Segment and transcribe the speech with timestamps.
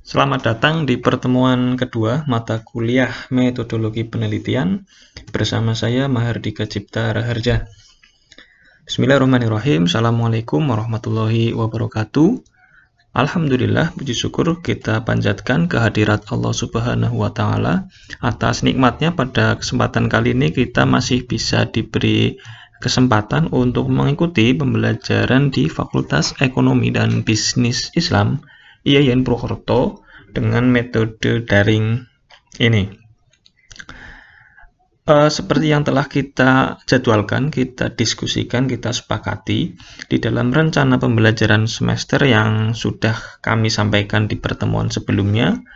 [0.00, 4.88] Selamat datang di pertemuan kedua mata kuliah Metodologi Penelitian
[5.28, 7.68] bersama saya Mahardika Cipta Raharja.
[8.88, 9.84] Bismillahirrahmanirrahim.
[9.84, 12.40] Assalamualaikum warahmatullahi wabarakatuh.
[13.12, 17.92] Alhamdulillah, puji syukur kita panjatkan kehadirat Allah Subhanahu wa taala
[18.24, 22.40] atas nikmatnya pada kesempatan kali ini kita masih bisa diberi
[22.80, 28.40] kesempatan untuk mengikuti pembelajaran di Fakultas Ekonomi dan Bisnis Islam
[28.86, 32.06] IAIN Purwokerto dengan metode daring
[32.62, 33.00] ini.
[35.10, 39.74] Uh, seperti yang telah kita jadwalkan, kita diskusikan, kita sepakati
[40.06, 45.66] di dalam rencana pembelajaran semester yang sudah kami sampaikan di pertemuan sebelumnya,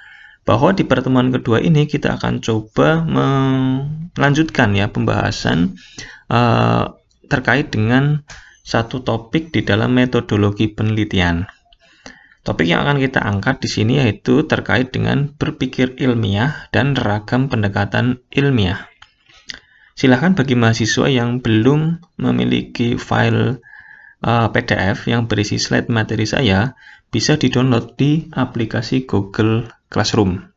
[0.46, 3.02] bahwa di pertemuan kedua ini kita akan coba
[4.14, 5.80] melanjutkan ya pembahasan
[6.30, 6.94] uh,
[7.26, 8.22] terkait dengan
[8.62, 11.48] satu topik di dalam metodologi penelitian.
[12.44, 18.20] Topik yang akan kita angkat di sini yaitu terkait dengan berpikir ilmiah dan ragam pendekatan
[18.28, 18.92] ilmiah.
[19.96, 23.64] Silahkan bagi mahasiswa yang belum memiliki file
[24.20, 26.76] uh, PDF yang berisi slide materi saya,
[27.08, 30.52] bisa di-download di aplikasi Google Classroom.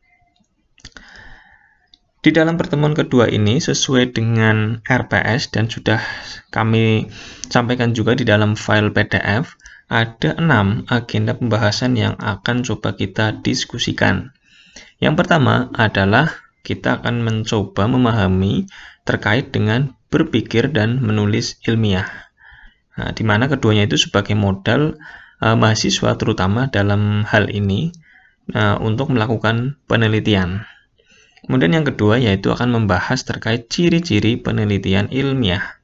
[2.18, 6.02] Di dalam pertemuan kedua ini, sesuai dengan RPS dan sudah
[6.50, 7.06] kami
[7.46, 9.54] sampaikan juga di dalam file PDF,
[9.88, 14.36] ada enam agenda pembahasan yang akan coba kita diskusikan.
[15.00, 18.68] Yang pertama adalah kita akan mencoba memahami
[19.08, 22.08] terkait dengan berpikir dan menulis ilmiah.
[23.00, 25.00] Nah, di mana keduanya itu sebagai modal
[25.40, 27.94] uh, mahasiswa terutama dalam hal ini
[28.52, 30.68] uh, untuk melakukan penelitian.
[31.48, 35.80] Kemudian yang kedua yaitu akan membahas terkait ciri-ciri penelitian ilmiah.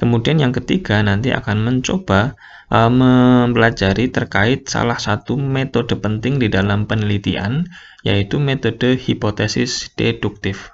[0.00, 2.34] Kemudian yang ketiga nanti akan mencoba
[2.70, 7.66] uh, mempelajari terkait salah satu metode penting di dalam penelitian,
[8.06, 10.72] yaitu metode hipotesis deduktif.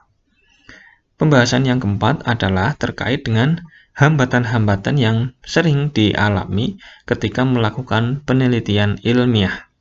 [1.17, 3.65] Pembahasan yang keempat adalah terkait dengan
[3.97, 6.77] hambatan-hambatan yang sering dialami
[7.09, 9.73] ketika melakukan penelitian ilmiah.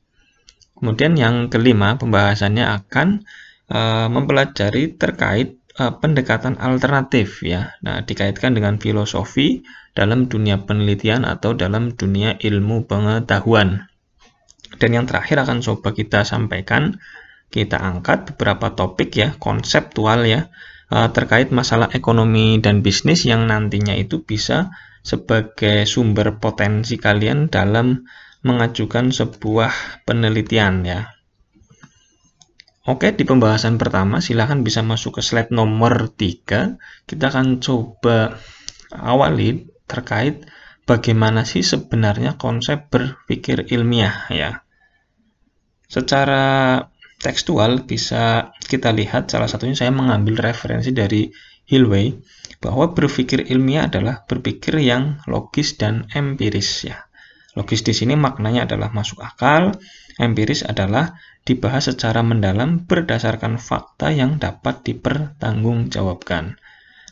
[0.76, 3.28] Kemudian yang kelima, pembahasannya akan
[3.68, 7.76] uh, mempelajari terkait uh, pendekatan alternatif ya.
[7.84, 9.64] Nah, dikaitkan dengan filosofi
[9.96, 13.88] dalam dunia penelitian atau dalam dunia ilmu pengetahuan.
[14.76, 17.00] Dan yang terakhir akan coba kita sampaikan,
[17.48, 20.52] kita angkat beberapa topik ya, konseptual ya,
[20.92, 24.74] uh, terkait masalah ekonomi dan bisnis yang nantinya itu bisa
[25.06, 28.04] sebagai sumber potensi kalian dalam
[28.42, 31.15] mengajukan sebuah penelitian ya.
[32.86, 36.78] Oke, di pembahasan pertama silahkan bisa masuk ke slide nomor 3.
[37.02, 38.38] Kita akan coba
[38.94, 40.46] awali terkait
[40.86, 44.62] bagaimana sih sebenarnya konsep berpikir ilmiah ya.
[45.90, 46.78] Secara
[47.18, 51.26] tekstual bisa kita lihat salah satunya saya mengambil referensi dari
[51.66, 52.14] Hillway
[52.62, 57.02] bahwa berpikir ilmiah adalah berpikir yang logis dan empiris ya.
[57.58, 59.74] Logis di sini maknanya adalah masuk akal,
[60.22, 66.58] empiris adalah dibahas secara mendalam berdasarkan fakta yang dapat dipertanggungjawabkan.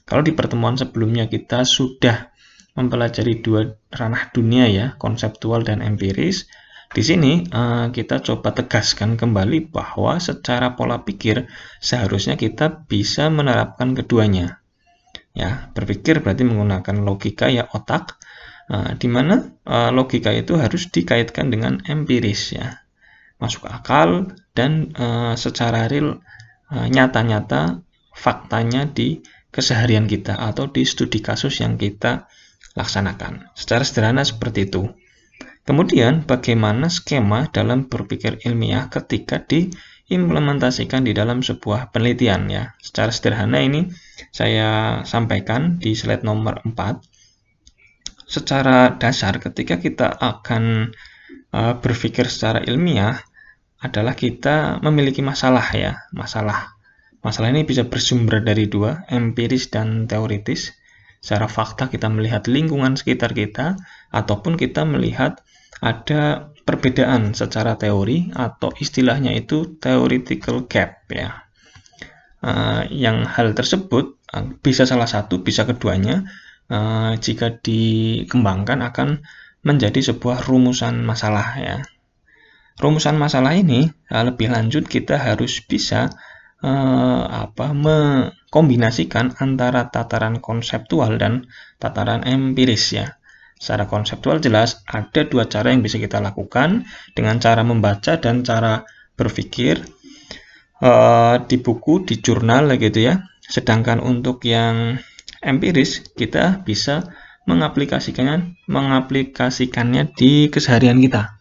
[0.05, 2.35] Kalau di pertemuan sebelumnya kita sudah
[2.75, 6.51] mempelajari dua ranah dunia ya, konseptual dan empiris,
[6.91, 11.47] di sini uh, kita coba tegaskan kembali bahwa secara pola pikir
[11.79, 14.61] seharusnya kita bisa menerapkan keduanya.
[15.35, 18.19] Ya, berpikir berarti menggunakan logika ya otak,
[18.65, 22.81] Nah, di mana uh, logika itu harus dikaitkan dengan empiris ya,
[23.39, 26.23] masuk akal dan uh, secara real
[26.71, 27.83] uh, nyata-nyata
[28.15, 32.27] faktanya di keseharian kita atau di studi kasus yang kita
[32.75, 33.55] laksanakan.
[33.55, 34.91] Secara sederhana seperti itu.
[35.65, 42.65] Kemudian bagaimana skema dalam berpikir ilmiah ketika diimplementasikan di dalam sebuah penelitian ya.
[42.83, 43.89] Secara sederhana ini
[44.35, 47.15] saya sampaikan di slide nomor 4
[48.25, 50.93] secara dasar ketika kita akan
[51.55, 53.21] uh, berpikir secara ilmiah
[53.81, 56.75] adalah kita memiliki masalah ya, masalah.
[57.21, 60.77] Masalah ini bisa bersumber dari dua, empiris dan teoritis.
[61.25, 63.81] Secara fakta kita melihat lingkungan sekitar kita
[64.13, 65.41] ataupun kita melihat
[65.81, 71.45] ada perbedaan secara teori atau istilahnya itu theoretical gap ya.
[72.45, 76.29] Uh, yang hal tersebut uh, bisa salah satu, bisa keduanya
[77.21, 79.21] jika dikembangkan akan
[79.65, 81.77] menjadi sebuah rumusan masalah ya.
[82.79, 86.13] Rumusan masalah ini uh, lebih lanjut kita harus bisa
[86.61, 91.49] uh, apa mengkombinasikan antara tataran konseptual dan
[91.81, 93.17] tataran empiris ya.
[93.57, 96.85] Secara konseptual jelas ada dua cara yang bisa kita lakukan
[97.17, 98.85] dengan cara membaca dan cara
[99.15, 99.81] berpikir
[100.85, 103.25] uh, di buku, di jurnal gitu ya.
[103.41, 104.99] Sedangkan untuk yang
[105.41, 107.07] empiris kita bisa
[107.45, 111.35] mengaplikasikannya mengaplikasikannya di keseharian kita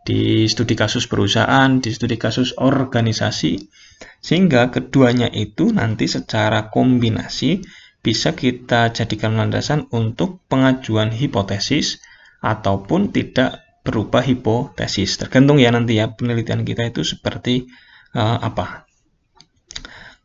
[0.00, 3.60] di studi kasus perusahaan, di studi kasus organisasi,
[4.24, 7.60] sehingga keduanya itu nanti secara kombinasi
[8.00, 12.00] bisa kita jadikan landasan untuk pengajuan hipotesis
[12.40, 15.20] ataupun tidak berupa hipotesis.
[15.20, 17.68] Tergantung ya nanti ya penelitian kita itu seperti
[18.16, 18.89] uh, apa.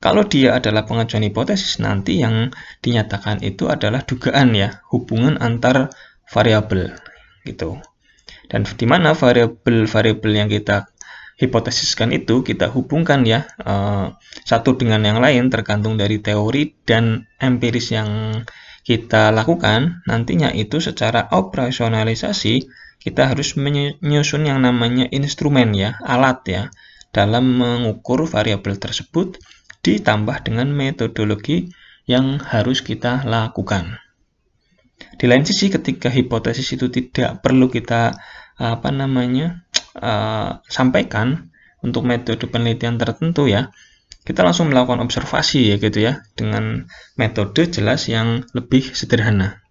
[0.05, 2.53] Kalau dia adalah pengajuan hipotesis, nanti yang
[2.85, 5.89] dinyatakan itu adalah dugaan ya, hubungan antar
[6.29, 6.93] variabel
[7.41, 7.81] gitu.
[8.45, 10.93] Dan di mana variabel-variabel yang kita
[11.41, 14.13] hipotesiskan itu kita hubungkan ya uh,
[14.45, 18.39] satu dengan yang lain tergantung dari teori dan empiris yang
[18.85, 22.69] kita lakukan nantinya itu secara operasionalisasi
[23.01, 26.63] kita harus menyusun yang namanya instrumen ya alat ya
[27.11, 29.35] dalam mengukur variabel tersebut
[29.85, 31.69] ditambah dengan metodologi
[32.09, 34.01] yang harus kita lakukan.
[35.21, 38.17] Di lain sisi, ketika hipotesis itu tidak perlu kita
[38.57, 39.61] apa namanya
[40.01, 41.53] uh, sampaikan
[41.85, 43.69] untuk metode penelitian tertentu ya,
[44.25, 49.61] kita langsung melakukan observasi ya gitu ya dengan metode jelas yang lebih sederhana.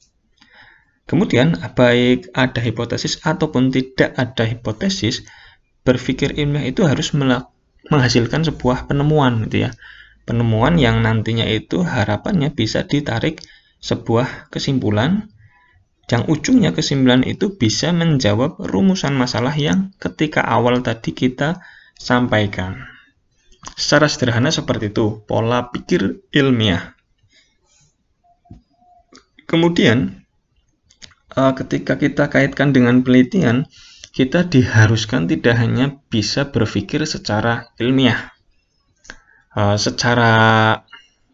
[1.11, 5.27] Kemudian, baik ada hipotesis ataupun tidak ada hipotesis,
[5.85, 9.71] berpikir ilmiah itu harus menghasilkan sebuah penemuan gitu ya
[10.25, 13.41] penemuan yang nantinya itu harapannya bisa ditarik
[13.81, 15.29] sebuah kesimpulan
[16.09, 21.65] yang ujungnya kesimpulan itu bisa menjawab rumusan masalah yang ketika awal tadi kita
[21.97, 22.85] sampaikan.
[23.73, 26.93] Secara sederhana seperti itu, pola pikir ilmiah.
[29.49, 30.21] Kemudian,
[31.33, 33.65] eh, ketika kita kaitkan dengan penelitian,
[34.13, 38.34] kita diharuskan tidak hanya bisa berpikir secara ilmiah,
[39.55, 40.33] uh, secara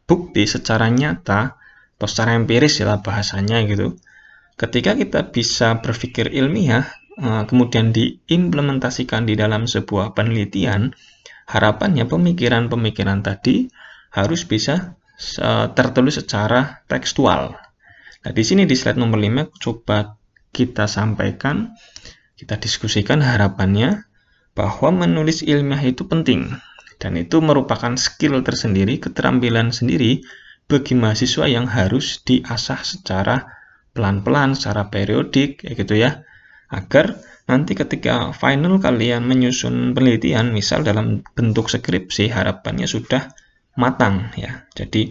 [0.05, 1.61] bukti, secara nyata,
[2.00, 3.96] atau secara empiris ya bahasanya gitu.
[4.56, 6.84] Ketika kita bisa berpikir ilmiah,
[7.20, 10.93] uh, kemudian diimplementasikan di dalam sebuah penelitian,
[11.49, 13.69] harapannya pemikiran-pemikiran tadi
[14.12, 14.96] harus bisa
[15.40, 17.56] uh, tertulis secara tekstual.
[18.20, 20.20] Nah, di sini di slide nomor 5 coba
[20.52, 21.73] kita sampaikan,
[22.37, 24.05] kita diskusikan harapannya
[24.52, 26.52] bahwa menulis ilmiah itu penting
[27.00, 30.20] dan itu merupakan skill tersendiri, keterampilan sendiri
[30.69, 33.49] bagi mahasiswa yang harus diasah secara
[33.97, 36.23] pelan-pelan, secara periodik, ya gitu ya.
[36.70, 37.19] Agar
[37.50, 43.32] nanti ketika final kalian menyusun penelitian, misal dalam bentuk skripsi, harapannya sudah
[43.75, 44.69] matang ya.
[44.76, 45.11] Jadi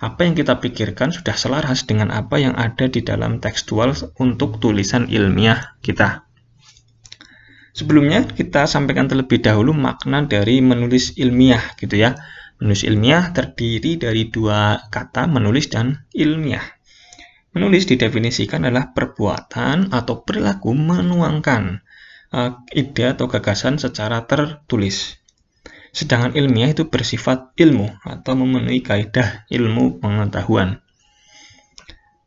[0.00, 5.08] apa yang kita pikirkan sudah selaras dengan apa yang ada di dalam tekstual untuk tulisan
[5.08, 6.29] ilmiah kita.
[7.80, 12.12] Sebelumnya kita sampaikan terlebih dahulu makna dari menulis ilmiah gitu ya.
[12.60, 16.76] Menulis ilmiah terdiri dari dua kata menulis dan ilmiah.
[17.56, 21.80] Menulis didefinisikan adalah perbuatan atau perilaku menuangkan
[22.36, 25.16] uh, ide atau gagasan secara tertulis.
[25.96, 30.79] Sedangkan ilmiah itu bersifat ilmu atau memenuhi kaidah ilmu pengetahuan.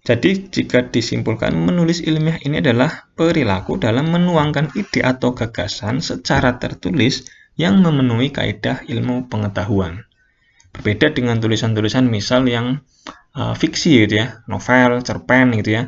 [0.04, 7.24] Jadi, jika disimpulkan, menulis ilmiah ini adalah perilaku dalam menuangkan ide atau gagasan secara tertulis
[7.56, 10.04] yang memenuhi kaidah ilmu pengetahuan.
[10.76, 12.83] Berbeda dengan tulisan-tulisan misal yang
[13.31, 15.83] uh, fiksi gitu ya, novel, cerpen gitu ya.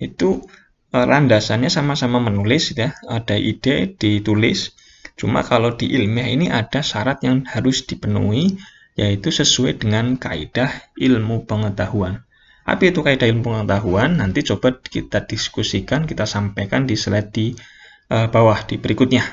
[0.00, 0.48] Itu
[0.96, 4.72] uh, landasannya sama-sama menulis gitu ya, ada ide ditulis.
[5.20, 8.56] Cuma kalau di ilmiah ini ada syarat yang harus dipenuhi
[8.96, 12.24] yaitu sesuai dengan kaidah ilmu pengetahuan.
[12.68, 14.20] Apa itu kaidah ilmu pengetahuan?
[14.20, 17.56] Nanti coba kita diskusikan, kita sampaikan di slide di
[18.12, 19.24] uh, bawah di berikutnya.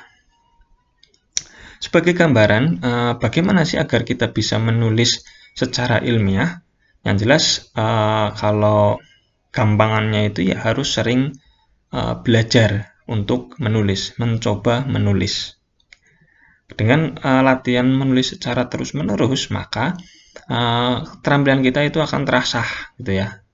[1.83, 6.63] Sebagai gambaran, uh, bagaimana sih agar kita bisa menulis secara ilmiah?
[7.03, 7.43] Yang jelas,
[7.75, 9.03] uh, kalau
[9.51, 11.35] gampangannya itu ya harus sering
[11.91, 15.59] uh, belajar untuk menulis, mencoba menulis.
[16.71, 19.99] Dengan uh, latihan menulis secara terus-menerus, maka
[20.47, 22.67] uh, keterampilan kita itu akan terasah
[22.99, 23.45] gitu ya.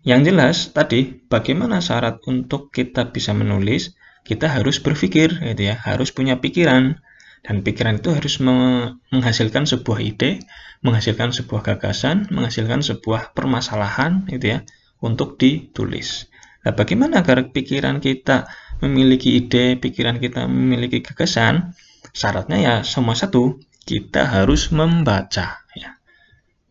[0.00, 3.92] Yang jelas tadi bagaimana syarat untuk kita bisa menulis,
[4.24, 7.00] kita harus berpikir gitu ya, harus punya pikiran
[7.40, 10.44] dan pikiran itu harus menghasilkan sebuah ide,
[10.84, 14.58] menghasilkan sebuah gagasan, menghasilkan sebuah permasalahan gitu ya
[15.00, 16.28] untuk ditulis.
[16.60, 18.44] Nah, bagaimana agar pikiran kita
[18.84, 21.72] memiliki ide, pikiran kita memiliki gagasan?
[22.12, 25.90] Syaratnya ya semua satu, kita harus membaca ya.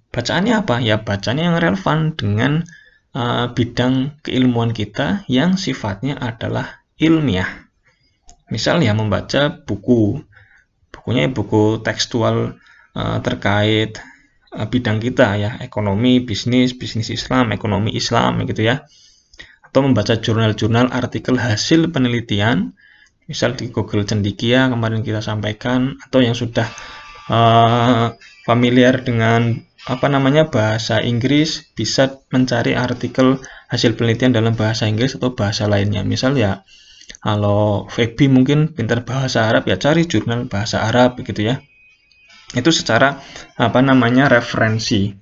[0.10, 0.82] Bacaannya apa?
[0.82, 2.66] Ya bacanya yang relevan dengan
[3.14, 7.70] uh, bidang keilmuan kita yang sifatnya adalah ilmiah.
[8.50, 10.26] Misalnya membaca buku
[10.90, 12.58] bukunya buku tekstual
[12.98, 14.02] uh, terkait
[14.54, 18.90] uh, bidang kita ya, ekonomi, bisnis, bisnis Islam, ekonomi Islam gitu ya.
[19.70, 22.74] Atau membaca jurnal-jurnal artikel hasil penelitian,
[23.30, 26.66] misal di Google Cendikia kemarin kita sampaikan, atau yang sudah
[27.30, 33.40] uh, familiar dengan apa namanya bahasa Inggris bisa mencari artikel
[33.72, 36.04] hasil penelitian dalam bahasa Inggris atau bahasa lainnya.
[36.04, 36.66] Misal ya
[37.24, 41.62] kalau Feby mungkin pintar bahasa Arab ya cari jurnal bahasa Arab begitu ya.
[42.54, 43.22] Itu secara
[43.56, 45.14] apa namanya referensi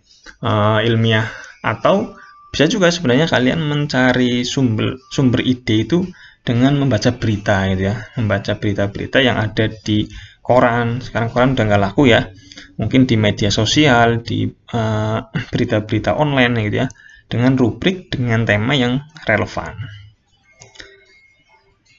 [0.42, 1.28] uh, ilmiah
[1.62, 2.16] atau
[2.48, 6.08] bisa juga sebenarnya kalian mencari sumber sumber ide itu
[6.48, 10.08] dengan membaca berita gitu ya, membaca berita-berita yang ada di
[10.48, 11.04] koran.
[11.04, 12.32] Sekarang koran udah nggak laku ya
[12.78, 15.20] mungkin di media sosial, di eh,
[15.52, 16.88] berita-berita uh, online gitu ya,
[17.28, 19.76] dengan rubrik dengan tema yang relevan.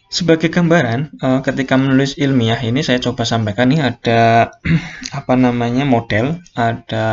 [0.08, 4.48] Sebagai gambaran, uh, ketika menulis ilmiah ini saya coba sampaikan nih ada
[5.18, 7.06] apa namanya model, ada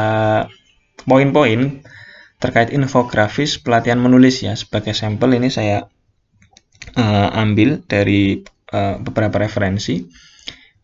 [1.03, 1.83] poin-poin
[2.39, 4.55] terkait infografis pelatihan menulis ya.
[4.55, 5.91] Sebagai sampel ini saya
[6.95, 10.07] uh, ambil dari uh, beberapa referensi.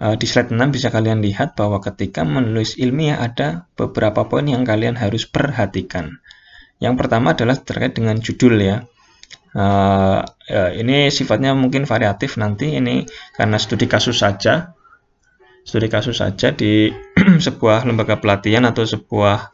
[0.02, 4.66] Eh, di slide 6 bisa kalian lihat bahwa ketika menulis ilmiah ada beberapa poin yang
[4.66, 6.18] kalian harus perhatikan.
[6.82, 8.78] Yang pertama adalah terkait dengan judul ya.
[9.52, 10.24] Uh,
[10.80, 13.04] ini sifatnya mungkin variatif nanti ini
[13.36, 14.72] karena studi kasus saja
[15.68, 16.88] studi kasus saja di
[17.52, 19.52] sebuah lembaga pelatihan atau sebuah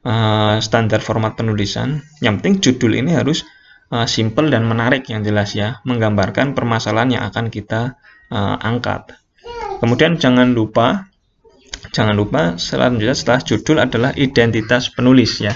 [0.00, 3.44] uh, standar format penulisan yang penting judul ini harus
[3.92, 8.00] uh, simple dan menarik yang jelas ya menggambarkan permasalahan yang akan kita
[8.32, 9.12] uh, angkat
[9.84, 11.12] Kemudian jangan lupa
[11.92, 15.52] jangan lupa selanjutnya setelah judul adalah identitas penulis ya.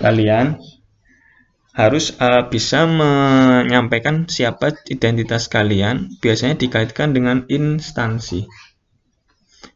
[0.00, 0.56] Kalian
[1.76, 8.48] harus uh, bisa menyampaikan siapa identitas kalian biasanya dikaitkan dengan instansi.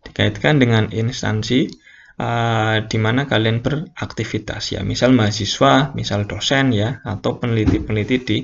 [0.09, 1.69] Dikaitkan dengan instansi
[2.17, 4.81] uh, di mana kalian beraktivitas ya.
[4.81, 8.39] Misal mahasiswa misal dosen ya atau peneliti-peneliti di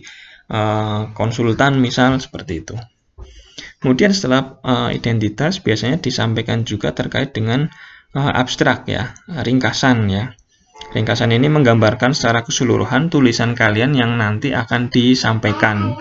[0.53, 2.77] uh, konsultan misal seperti itu
[3.77, 7.69] Kemudian setelah uh, identitas biasanya disampaikan juga terkait dengan
[8.17, 10.33] uh, abstrak ya, ringkasan ya.
[10.93, 15.97] Ringkasan ini menggambarkan secara keseluruhan tulisan kalian yang nanti akan disampaikan.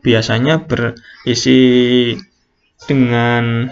[0.00, 2.16] Biasanya berisi
[2.88, 3.68] dengan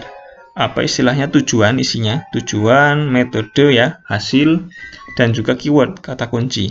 [0.59, 4.67] apa istilahnya tujuan isinya, tujuan, metode ya, hasil
[5.15, 6.69] dan juga keyword kata kunci.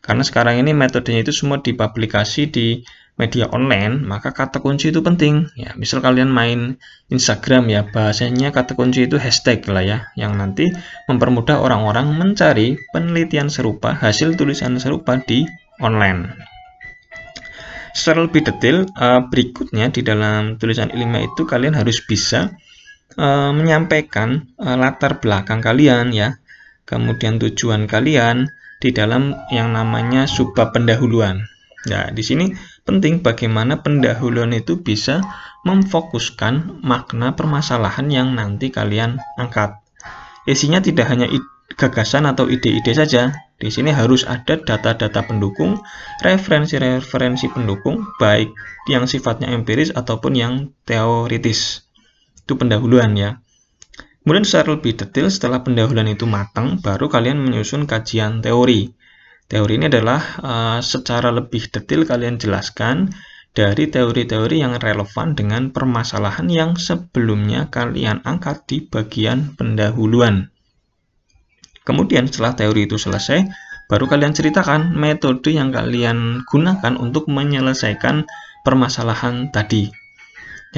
[0.00, 2.82] Karena sekarang ini metodenya itu semua dipublikasi di
[3.20, 5.52] media online, maka kata kunci itu penting.
[5.52, 6.80] Ya, misal kalian main
[7.12, 10.72] Instagram ya, bahasanya kata kunci itu hashtag lah ya, yang nanti
[11.04, 15.44] mempermudah orang-orang mencari penelitian serupa, hasil tulisan serupa di
[15.84, 16.48] online.
[17.92, 22.56] Secara lebih detail, uh, berikutnya di dalam tulisan ilmiah itu kalian harus bisa
[23.20, 26.40] uh, menyampaikan uh, latar belakang kalian ya,
[26.88, 28.48] kemudian tujuan kalian
[28.80, 31.44] di dalam yang namanya subbab pendahuluan.
[31.80, 32.52] Nah, di sini
[32.90, 35.22] penting bagaimana pendahuluan itu bisa
[35.62, 39.78] memfokuskan makna permasalahan yang nanti kalian angkat.
[40.42, 41.30] Isinya tidak hanya
[41.78, 43.30] gagasan atau ide-ide saja.
[43.60, 45.78] Di sini harus ada data-data pendukung,
[46.24, 48.50] referensi-referensi pendukung, baik
[48.90, 51.86] yang sifatnya empiris ataupun yang teoritis.
[52.42, 53.38] Itu pendahuluan ya.
[54.24, 58.96] Kemudian secara lebih detail setelah pendahuluan itu matang, baru kalian menyusun kajian teori.
[59.50, 63.10] Teori ini adalah uh, secara lebih detail kalian jelaskan
[63.50, 70.54] dari teori-teori yang relevan dengan permasalahan yang sebelumnya kalian angkat di bagian pendahuluan.
[71.82, 73.50] Kemudian setelah teori itu selesai,
[73.90, 78.30] baru kalian ceritakan metode yang kalian gunakan untuk menyelesaikan
[78.62, 79.90] permasalahan tadi.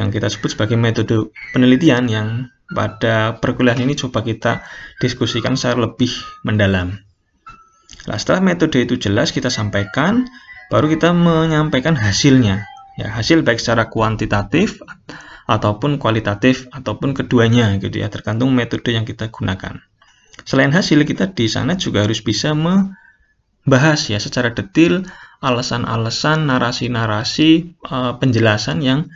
[0.01, 2.29] Yang kita sebut sebagai metode penelitian yang
[2.73, 4.65] pada perkuliahan ini coba kita
[4.97, 6.09] diskusikan secara lebih
[6.41, 7.12] mendalam.
[8.11, 10.27] Nah, setelah metode itu jelas kita sampaikan,
[10.73, 12.67] baru kita menyampaikan hasilnya.
[12.99, 14.83] Ya, hasil baik secara kuantitatif
[15.49, 19.81] ataupun kualitatif ataupun keduanya gitu ya, tergantung metode yang kita gunakan.
[20.43, 25.07] Selain hasil, kita di sana juga harus bisa membahas ya secara detail
[25.43, 29.11] alasan-alasan, narasi-narasi, eh, penjelasan yang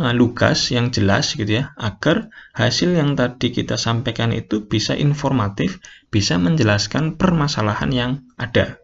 [0.00, 6.40] lugas yang jelas gitu ya agar hasil yang tadi kita sampaikan itu bisa informatif bisa
[6.40, 8.80] menjelaskan permasalahan yang ada.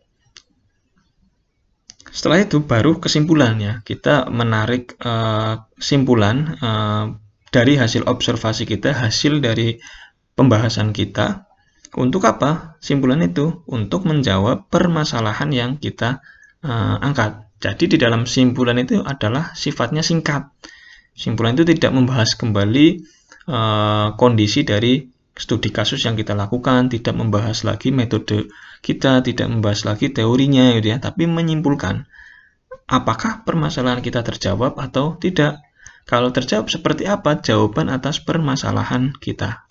[2.09, 7.05] Setelah itu baru kesimpulannya kita menarik uh, simpulan uh,
[7.49, 9.81] dari hasil observasi kita hasil dari
[10.37, 11.49] pembahasan kita.
[11.97, 12.77] Untuk apa?
[12.85, 16.21] Simpulan itu untuk menjawab permasalahan yang kita
[16.61, 17.49] uh, angkat.
[17.59, 20.53] Jadi di dalam simpulan itu adalah sifatnya singkat
[21.19, 22.87] Simpulan itu tidak membahas kembali
[23.51, 25.03] uh, kondisi dari
[25.35, 28.47] studi kasus yang kita lakukan, tidak membahas lagi metode
[28.87, 32.07] kita, tidak membahas lagi teorinya gitu ya, tapi menyimpulkan
[32.87, 35.59] apakah permasalahan kita terjawab atau tidak.
[36.09, 39.69] Kalau terjawab seperti apa jawaban atas permasalahan kita.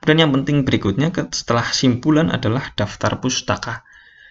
[0.00, 3.84] Dan yang penting berikutnya setelah simpulan adalah daftar pustaka.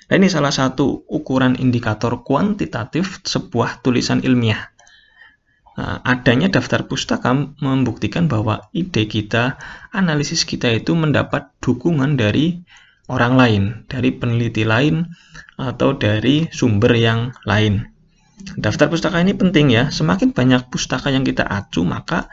[0.09, 4.73] Nah, ini salah satu ukuran indikator kuantitatif sebuah tulisan ilmiah.
[5.79, 7.31] Nah, adanya daftar pustaka
[7.63, 9.55] membuktikan bahwa ide kita,
[9.95, 12.67] analisis kita itu mendapat dukungan dari
[13.07, 15.07] orang lain, dari peneliti lain,
[15.55, 17.87] atau dari sumber yang lain.
[18.59, 22.27] Daftar pustaka ini penting ya, semakin banyak pustaka yang kita acu, maka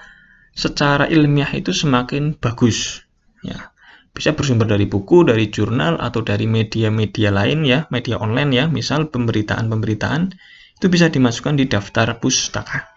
[0.50, 3.06] secara ilmiah itu semakin bagus.
[3.46, 3.70] Ya,
[4.10, 9.06] bisa bersumber dari buku, dari jurnal, atau dari media-media lain ya, media online ya, misal
[9.06, 10.34] pemberitaan-pemberitaan,
[10.82, 12.95] itu bisa dimasukkan di daftar pustaka.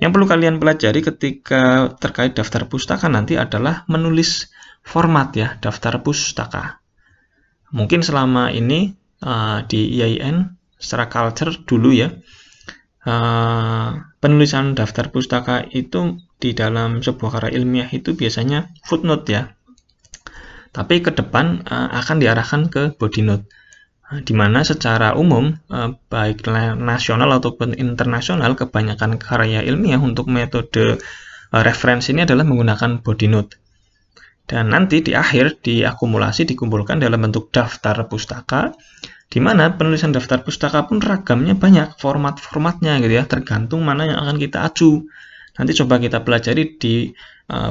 [0.00, 4.48] Yang perlu kalian pelajari ketika terkait daftar pustaka nanti adalah menulis
[4.80, 6.80] format ya, daftar pustaka.
[7.70, 12.08] Mungkin selama ini uh, di IAIN secara culture dulu ya,
[13.04, 13.90] uh,
[14.24, 19.52] penulisan daftar pustaka itu di dalam sebuah karya ilmiah itu biasanya footnote ya,
[20.72, 23.44] tapi ke depan uh, akan diarahkan ke body note
[24.10, 26.42] di mana secara umum uh, baik
[26.78, 30.98] nasional ataupun internasional kebanyakan karya ilmiah untuk metode
[31.54, 33.54] uh, referensi ini adalah menggunakan body note
[34.50, 38.74] dan nanti di akhir diakumulasi dikumpulkan dalam bentuk daftar pustaka
[39.30, 44.42] di mana penulisan daftar pustaka pun ragamnya banyak format-formatnya gitu ya tergantung mana yang akan
[44.42, 45.06] kita acu
[45.54, 47.14] nanti coba kita pelajari di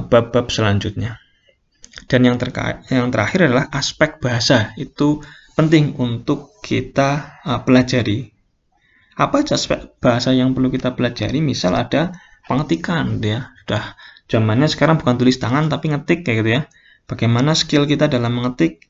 [0.08, 1.20] bab-bab uh, selanjutnya
[2.08, 2.38] dan yang,
[2.88, 4.72] yang terakhir adalah aspek bahasa.
[4.80, 5.26] Itu
[5.60, 8.32] penting untuk kita uh, pelajari.
[9.20, 11.44] Apa aspek bahasa yang perlu kita pelajari?
[11.44, 12.16] Misal ada
[12.48, 13.52] pengetikan, ya.
[13.68, 14.00] Sudah
[14.32, 16.62] zamannya sekarang bukan tulis tangan tapi ngetik kayak gitu ya.
[17.12, 18.88] Bagaimana skill kita dalam mengetik?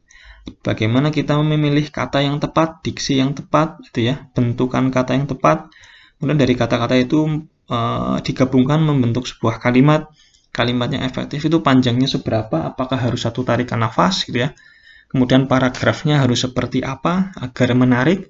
[0.61, 5.73] Bagaimana kita memilih kata yang tepat, diksi yang tepat, gitu ya, bentukan kata yang tepat.
[6.21, 10.05] Kemudian dari kata-kata itu uh, digabungkan membentuk sebuah kalimat
[10.53, 14.53] kalimat yang efektif itu panjangnya seberapa, apakah harus satu tarikan nafas gitu ya.
[15.09, 18.29] Kemudian paragrafnya harus seperti apa agar menarik.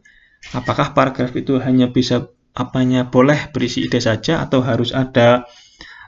[0.56, 5.44] Apakah paragraf itu hanya bisa apanya boleh berisi ide saja atau harus ada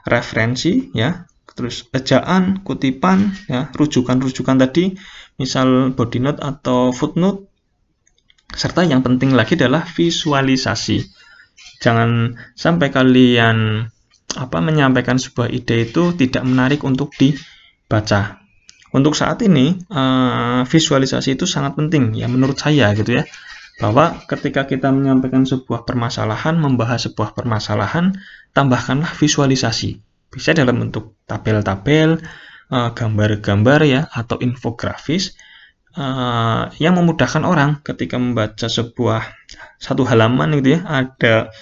[0.08, 1.28] referensi ya.
[1.52, 4.96] Terus ejaan, kutipan ya, rujukan-rujukan tadi
[5.36, 7.52] misal body note atau footnote
[8.52, 11.04] serta yang penting lagi adalah visualisasi.
[11.84, 13.84] Jangan sampai kalian
[14.32, 18.41] apa menyampaikan sebuah ide itu tidak menarik untuk dibaca.
[18.92, 23.24] Untuk saat ini uh, visualisasi itu sangat penting ya menurut saya gitu ya.
[23.80, 28.14] Bahwa ketika kita menyampaikan sebuah permasalahan, membahas sebuah permasalahan,
[28.52, 29.98] tambahkanlah visualisasi.
[30.28, 32.20] Bisa dalam bentuk tabel-tabel,
[32.68, 35.34] eh, gambar-gambar ya atau infografis
[35.96, 39.28] uh, yang memudahkan orang ketika membaca sebuah
[39.76, 41.52] satu halaman gitu ya ada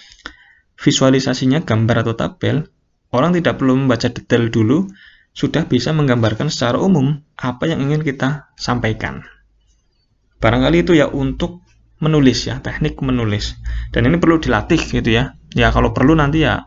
[0.81, 2.64] visualisasinya gambar atau tabel,
[3.12, 4.88] orang tidak perlu membaca detail dulu,
[5.31, 9.23] sudah bisa menggambarkan secara umum apa yang ingin kita sampaikan.
[10.40, 11.62] Barangkali itu ya untuk
[12.01, 13.61] menulis ya, teknik menulis.
[13.93, 15.37] Dan ini perlu dilatih gitu ya.
[15.53, 16.64] Ya kalau perlu nanti ya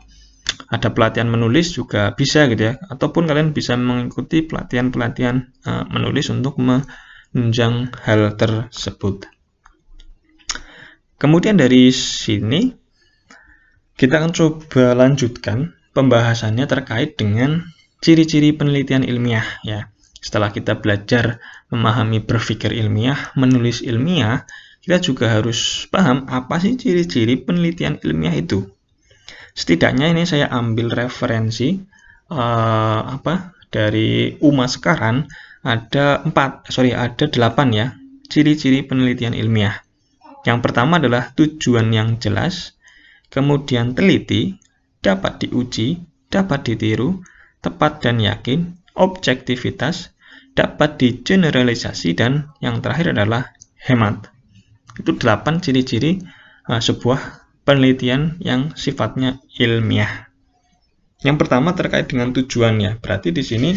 [0.70, 2.74] ada pelatihan menulis juga bisa gitu ya.
[2.88, 9.26] Ataupun kalian bisa mengikuti pelatihan-pelatihan uh, menulis untuk menunjang hal tersebut.
[11.18, 12.74] Kemudian dari sini
[13.94, 17.73] kita akan coba lanjutkan pembahasannya terkait dengan
[18.04, 19.88] ciri-ciri penelitian ilmiah ya.
[20.20, 21.40] Setelah kita belajar
[21.72, 24.44] memahami berpikir ilmiah, menulis ilmiah,
[24.84, 28.68] kita juga harus paham apa sih ciri-ciri penelitian ilmiah itu.
[29.56, 31.80] Setidaknya ini saya ambil referensi
[32.28, 35.24] uh, apa dari UMA sekarang
[35.64, 37.86] ada empat, sorry ada delapan ya
[38.28, 39.80] ciri-ciri penelitian ilmiah.
[40.44, 42.76] Yang pertama adalah tujuan yang jelas,
[43.32, 44.60] kemudian teliti,
[45.00, 47.24] dapat diuji, dapat ditiru,
[47.64, 50.12] tepat dan yakin, objektivitas,
[50.52, 54.28] dapat digeneralisasi, dan yang terakhir adalah hemat.
[55.00, 56.20] Itu delapan ciri-ciri
[56.68, 60.28] uh, sebuah penelitian yang sifatnya ilmiah.
[61.24, 63.00] Yang pertama terkait dengan tujuannya.
[63.00, 63.72] Berarti di sini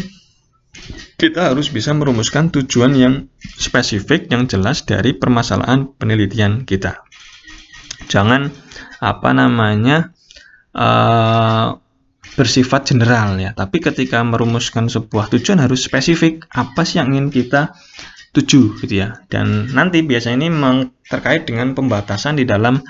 [1.16, 3.14] kita harus bisa merumuskan tujuan yang
[3.56, 7.02] spesifik, yang jelas dari permasalahan penelitian kita.
[8.06, 8.52] Jangan
[9.00, 10.12] apa namanya
[10.76, 11.80] uh,
[12.34, 13.54] bersifat general ya.
[13.54, 17.72] Tapi ketika merumuskan sebuah tujuan harus spesifik apa sih yang ingin kita
[18.36, 19.22] tuju gitu ya.
[19.30, 20.50] Dan nanti biasanya ini
[21.08, 22.82] terkait dengan pembatasan di dalam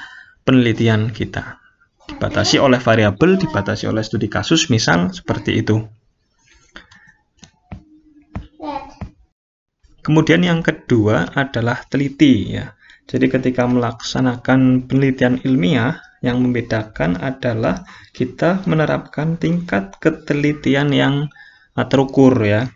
[0.42, 1.60] penelitian kita.
[2.08, 5.84] Dibatasi oleh variabel, dibatasi oleh studi kasus misal seperti itu.
[10.00, 12.72] Kemudian yang kedua adalah teliti ya.
[13.04, 21.14] Jadi ketika melaksanakan penelitian ilmiah yang membedakan adalah kita menerapkan tingkat ketelitian yang
[21.78, 22.70] uh, terukur ya.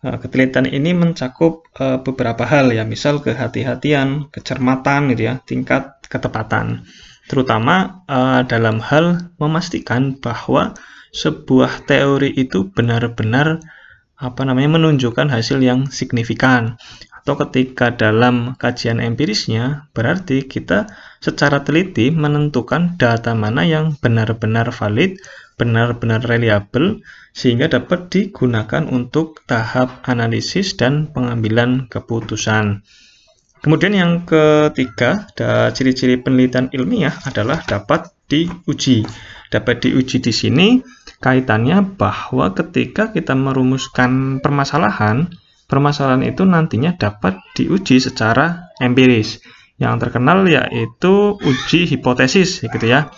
[0.00, 6.88] Uh, ketelitian ini mencakup uh, beberapa hal ya, misal kehati-hatian, kecermatan gitu ya, tingkat ketepatan.
[7.30, 8.02] Terutama
[8.50, 10.74] dalam hal memastikan bahwa
[11.14, 13.62] sebuah teori itu benar-benar
[14.18, 16.74] apa namanya menunjukkan hasil yang signifikan
[17.20, 20.88] atau ketika dalam kajian empirisnya, berarti kita
[21.20, 25.20] secara teliti menentukan data mana yang benar-benar valid,
[25.60, 27.04] benar-benar reliable,
[27.36, 32.82] sehingga dapat digunakan untuk tahap analisis dan pengambilan keputusan.
[33.60, 35.28] Kemudian yang ketiga,
[35.76, 39.04] ciri-ciri penelitian ilmiah adalah dapat diuji.
[39.52, 40.68] Dapat diuji di sini
[41.20, 45.28] kaitannya bahwa ketika kita merumuskan permasalahan,
[45.70, 49.38] permasalahan itu nantinya dapat diuji secara empiris.
[49.78, 53.14] Yang terkenal yaitu uji hipotesis gitu ya.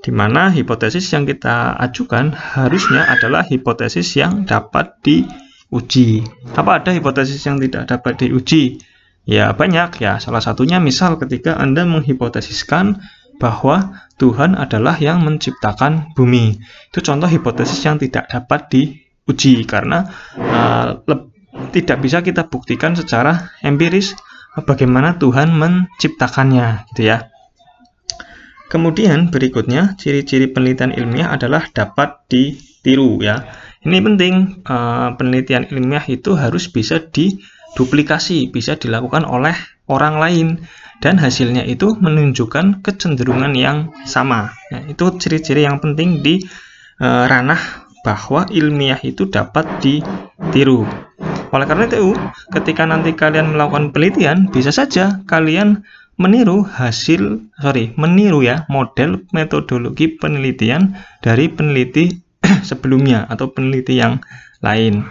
[0.00, 6.22] Di mana hipotesis yang kita ajukan harusnya adalah hipotesis yang dapat diuji.
[6.54, 8.78] Apa ada hipotesis yang tidak dapat diuji?
[9.26, 10.22] Ya banyak ya.
[10.22, 13.02] Salah satunya misal ketika Anda menghipotesiskan
[13.36, 16.56] bahwa Tuhan adalah yang menciptakan bumi.
[16.88, 20.08] Itu contoh hipotesis yang tidak dapat diuji karena
[20.40, 21.04] uh,
[21.70, 24.16] tidak bisa kita buktikan secara empiris
[24.64, 27.28] bagaimana Tuhan menciptakannya gitu ya.
[28.66, 33.46] Kemudian berikutnya ciri-ciri penelitian ilmiah adalah dapat ditiru ya.
[33.86, 34.34] Ini penting
[34.66, 39.54] uh, penelitian ilmiah itu harus bisa diduplikasi, bisa dilakukan oleh
[39.86, 40.48] orang lain
[40.98, 44.50] dan hasilnya itu menunjukkan kecenderungan yang sama.
[44.74, 46.42] Ya, itu ciri-ciri yang penting di
[46.98, 50.82] uh, ranah bahwa ilmiah itu dapat ditiru.
[51.56, 52.12] Oleh karena itu,
[52.52, 55.88] ketika nanti kalian melakukan penelitian, bisa saja kalian
[56.20, 62.12] meniru hasil, sorry, meniru ya model metodologi penelitian dari peneliti
[62.68, 64.20] sebelumnya atau peneliti yang
[64.60, 65.08] lain.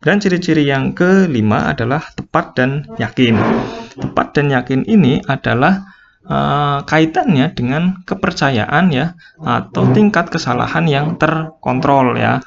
[0.00, 3.36] Dan ciri-ciri yang kelima adalah tepat dan yakin.
[3.92, 5.84] Tepat dan yakin ini adalah
[6.28, 12.40] uh, kaitannya dengan kepercayaan ya atau tingkat kesalahan yang terkontrol ya.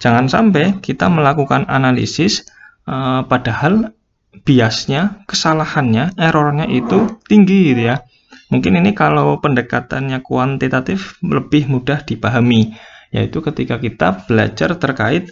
[0.00, 2.48] Jangan sampai kita melakukan analisis
[2.86, 3.94] uh, padahal
[4.42, 8.02] biasnya, kesalahannya, errornya itu tinggi gitu ya.
[8.48, 12.76] Mungkin ini kalau pendekatannya kuantitatif lebih mudah dipahami,
[13.12, 15.28] yaitu ketika kita belajar terkait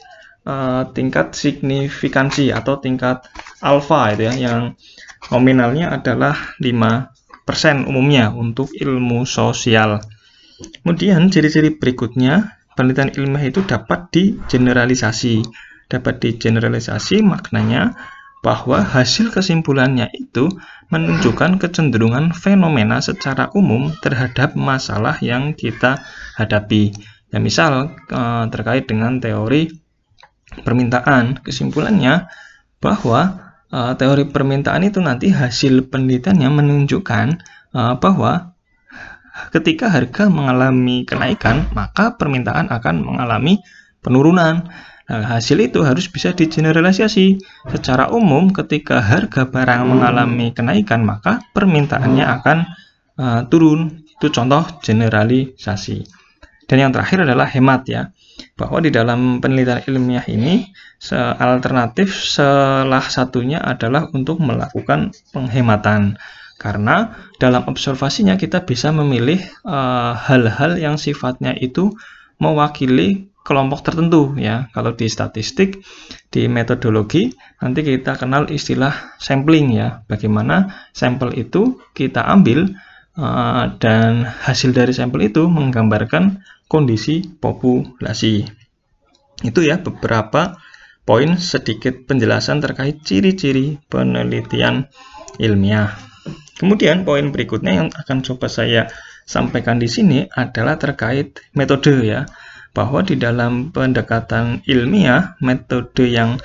[0.48, 3.24] uh, tingkat signifikansi atau tingkat
[3.60, 4.76] alfa itu ya, yang
[5.28, 10.00] nominalnya adalah 5% umumnya untuk ilmu sosial.
[10.80, 15.44] Kemudian ciri-ciri berikutnya, penelitian ilmiah itu dapat digeneralisasi
[15.90, 17.98] dapat digeneralisasi maknanya
[18.40, 20.48] bahwa hasil kesimpulannya itu
[20.88, 26.00] menunjukkan kecenderungan fenomena secara umum terhadap masalah yang kita
[26.40, 26.96] hadapi.
[27.30, 29.70] Ya, misal eh, terkait dengan teori
[30.64, 32.26] permintaan, kesimpulannya
[32.80, 37.26] bahwa eh, teori permintaan itu nanti hasil penelitiannya menunjukkan
[37.76, 38.56] eh, bahwa
[39.52, 43.60] ketika harga mengalami kenaikan, maka permintaan akan mengalami
[44.00, 44.68] penurunan.
[45.10, 47.42] Nah, hasil itu harus bisa digeneralisasi.
[47.66, 52.58] Secara umum, ketika harga barang mengalami kenaikan, maka permintaannya akan
[53.18, 54.06] uh, turun.
[54.06, 56.06] Itu contoh generalisasi.
[56.70, 58.14] Dan yang terakhir adalah hemat ya.
[58.54, 60.70] Bahwa di dalam penelitian ilmiah ini,
[61.42, 66.22] alternatif salah satunya adalah untuk melakukan penghematan.
[66.60, 71.96] Karena dalam observasinya kita bisa memilih eh, hal-hal uh, yang sifatnya itu
[72.36, 74.68] mewakili kelompok tertentu ya.
[74.72, 75.80] Kalau di statistik,
[76.28, 80.04] di metodologi nanti kita kenal istilah sampling ya.
[80.06, 82.76] Bagaimana sampel itu kita ambil
[83.16, 88.46] uh, dan hasil dari sampel itu menggambarkan kondisi populasi.
[89.40, 90.60] Itu ya beberapa
[91.08, 94.86] poin sedikit penjelasan terkait ciri-ciri penelitian
[95.40, 95.96] ilmiah.
[96.60, 98.92] Kemudian poin berikutnya yang akan coba saya
[99.24, 102.28] sampaikan di sini adalah terkait metode ya
[102.70, 106.38] bahwa di dalam pendekatan ilmiah, metode yang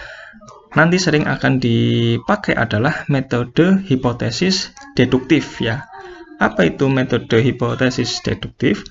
[0.75, 5.87] nanti sering akan dipakai adalah metode hipotesis deduktif ya.
[6.35, 8.83] Apa itu metode hipotesis deduktif?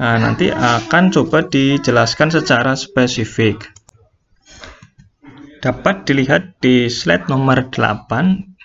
[0.00, 3.60] Nah, nanti akan coba dijelaskan secara spesifik.
[5.60, 7.74] Dapat dilihat di slide nomor 8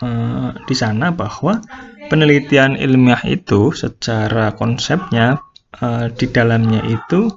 [0.05, 1.60] eh, di sana bahwa
[2.07, 5.39] penelitian ilmiah itu secara konsepnya
[5.79, 7.31] eh, di dalamnya itu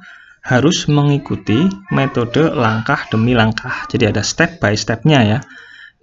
[0.45, 1.57] harus mengikuti
[1.89, 3.89] metode langkah demi langkah.
[3.89, 5.41] Jadi ada step by stepnya ya.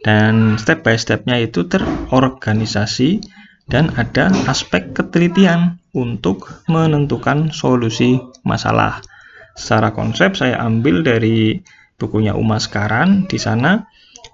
[0.02, 3.22] dan step by stepnya itu terorganisasi
[3.70, 9.06] dan ada aspek ketelitian untuk menentukan solusi masalah.
[9.54, 11.62] Secara konsep saya ambil dari
[12.02, 13.86] bukunya Uma Karan di sana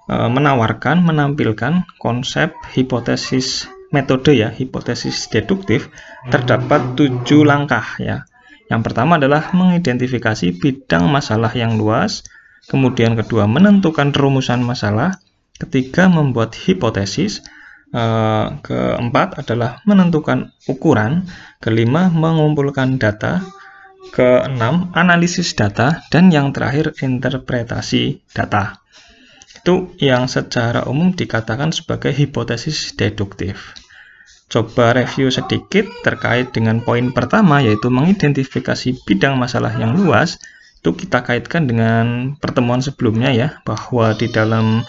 [0.08, 5.92] e, menawarkan menampilkan konsep hipotesis metode ya hipotesis deduktif
[6.32, 8.24] terdapat tujuh langkah ya.
[8.68, 12.24] Yang pertama adalah mengidentifikasi bidang masalah yang luas,
[12.68, 15.16] kemudian kedua menentukan rumusan masalah,
[15.56, 17.40] ketiga membuat hipotesis,
[17.88, 18.04] e,
[18.60, 21.24] keempat adalah menentukan ukuran,
[21.64, 23.40] kelima mengumpulkan data,
[24.12, 28.84] keenam analisis data, dan yang terakhir interpretasi data.
[29.64, 33.87] Itu yang secara umum dikatakan sebagai hipotesis deduktif.
[34.48, 40.40] Coba review sedikit terkait dengan poin pertama yaitu mengidentifikasi bidang masalah yang luas.
[40.80, 44.88] Itu kita kaitkan dengan pertemuan sebelumnya ya, bahwa di dalam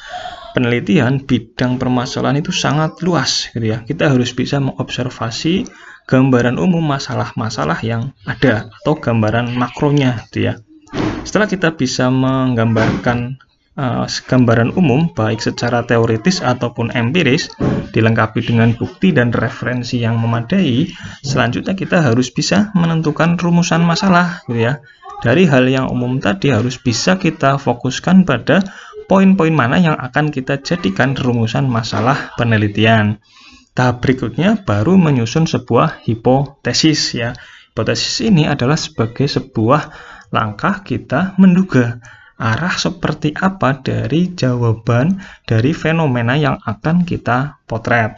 [0.56, 3.84] penelitian bidang permasalahan itu sangat luas gitu ya.
[3.84, 5.68] Kita harus bisa mengobservasi
[6.08, 10.54] gambaran umum masalah-masalah yang ada atau gambaran makronya gitu ya.
[11.28, 13.38] Setelah kita bisa menggambarkan
[13.80, 17.48] uh, gambaran umum baik secara teoritis ataupun empiris
[17.96, 20.92] dilengkapi dengan bukti dan referensi yang memadai,
[21.24, 24.84] selanjutnya kita harus bisa menentukan rumusan masalah gitu ya.
[25.20, 28.64] Dari hal yang umum tadi harus bisa kita fokuskan pada
[29.12, 33.20] poin-poin mana yang akan kita jadikan rumusan masalah penelitian.
[33.76, 37.36] Tahap berikutnya baru menyusun sebuah hipotesis ya.
[37.72, 39.92] Hipotesis ini adalah sebagai sebuah
[40.32, 42.00] langkah kita menduga
[42.40, 48.16] arah seperti apa dari jawaban dari fenomena yang akan kita potret.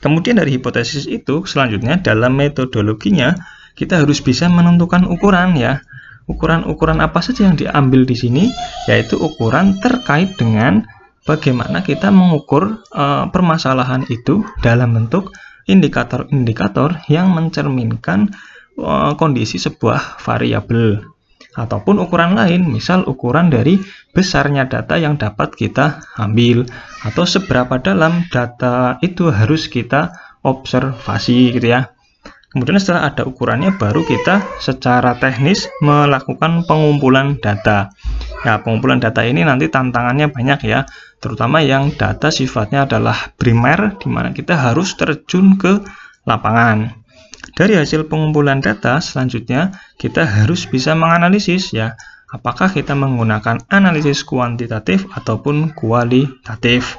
[0.00, 3.36] Kemudian dari hipotesis itu selanjutnya dalam metodologinya
[3.76, 5.84] kita harus bisa menentukan ukuran ya.
[6.24, 8.44] Ukuran-ukuran apa saja yang diambil di sini?
[8.88, 10.88] Yaitu ukuran terkait dengan
[11.28, 15.34] bagaimana kita mengukur e, permasalahan itu dalam bentuk
[15.68, 18.30] indikator-indikator yang mencerminkan
[18.78, 21.19] e, kondisi sebuah variabel
[21.54, 23.78] ataupun ukuran lain, misal ukuran dari
[24.14, 26.66] besarnya data yang dapat kita ambil
[27.02, 30.14] atau seberapa dalam data itu harus kita
[30.46, 31.90] observasi gitu ya.
[32.50, 37.94] Kemudian setelah ada ukurannya baru kita secara teknis melakukan pengumpulan data.
[38.42, 40.82] Ya, pengumpulan data ini nanti tantangannya banyak ya,
[41.22, 45.78] terutama yang data sifatnya adalah primer di mana kita harus terjun ke
[46.26, 46.99] lapangan.
[47.56, 51.98] Dari hasil pengumpulan data selanjutnya kita harus bisa menganalisis ya,
[52.30, 56.96] apakah kita menggunakan analisis kuantitatif ataupun kualitatif.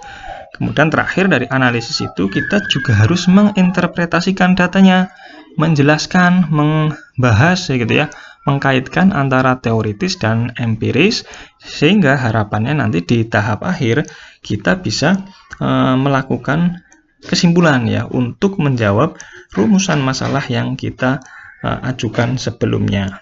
[0.52, 5.10] Kemudian terakhir dari analisis itu kita juga harus menginterpretasikan datanya
[5.56, 8.08] menjelaskan, membahas ya gitu ya,
[8.46, 11.26] mengkaitkan antara teoritis dan empiris
[11.62, 14.10] sehingga harapannya nanti di tahap akhir
[14.42, 15.22] kita bisa
[15.62, 16.82] e, melakukan
[17.22, 19.14] kesimpulan ya untuk menjawab
[19.52, 21.20] rumusan masalah yang kita
[21.60, 23.20] e, ajukan sebelumnya.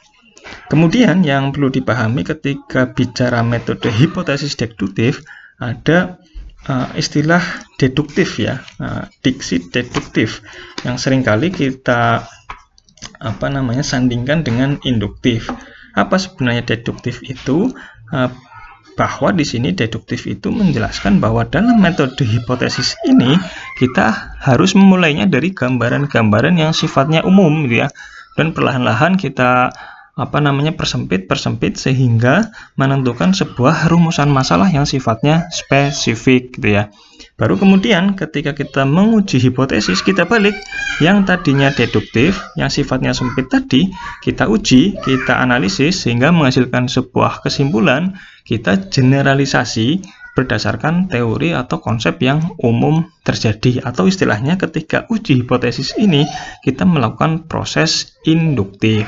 [0.69, 5.25] Kemudian yang perlu dipahami ketika bicara metode hipotesis deduktif
[5.59, 6.21] ada
[6.69, 7.41] uh, istilah
[7.75, 10.41] deduktif ya, uh, diksi deduktif
[10.87, 12.23] yang sering kali kita
[13.19, 15.51] apa namanya sandingkan dengan induktif.
[15.97, 17.73] Apa sebenarnya deduktif itu?
[18.09, 18.31] Uh,
[18.99, 23.39] bahwa di sini deduktif itu menjelaskan bahwa dalam metode hipotesis ini
[23.79, 27.89] kita harus memulainya dari gambaran-gambaran yang sifatnya umum gitu ya.
[28.35, 29.71] Dan perlahan-lahan kita
[30.19, 36.91] apa namanya persempit persempit sehingga menentukan sebuah rumusan masalah yang sifatnya spesifik gitu ya.
[37.39, 40.59] Baru kemudian ketika kita menguji hipotesis kita balik
[40.99, 43.87] yang tadinya deduktif yang sifatnya sempit tadi
[44.19, 50.03] kita uji, kita analisis sehingga menghasilkan sebuah kesimpulan, kita generalisasi
[50.35, 56.27] berdasarkan teori atau konsep yang umum terjadi atau istilahnya ketika uji hipotesis ini
[56.63, 59.07] kita melakukan proses induktif.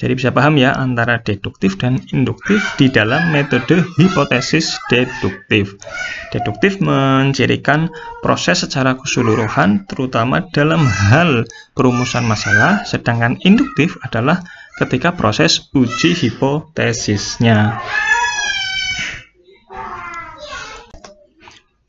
[0.00, 5.76] Jadi bisa paham ya antara deduktif dan induktif di dalam metode hipotesis deduktif.
[6.32, 7.92] Deduktif mencirikan
[8.24, 11.44] proses secara keseluruhan terutama dalam hal
[11.76, 14.40] perumusan masalah, sedangkan induktif adalah
[14.80, 17.76] ketika proses uji hipotesisnya.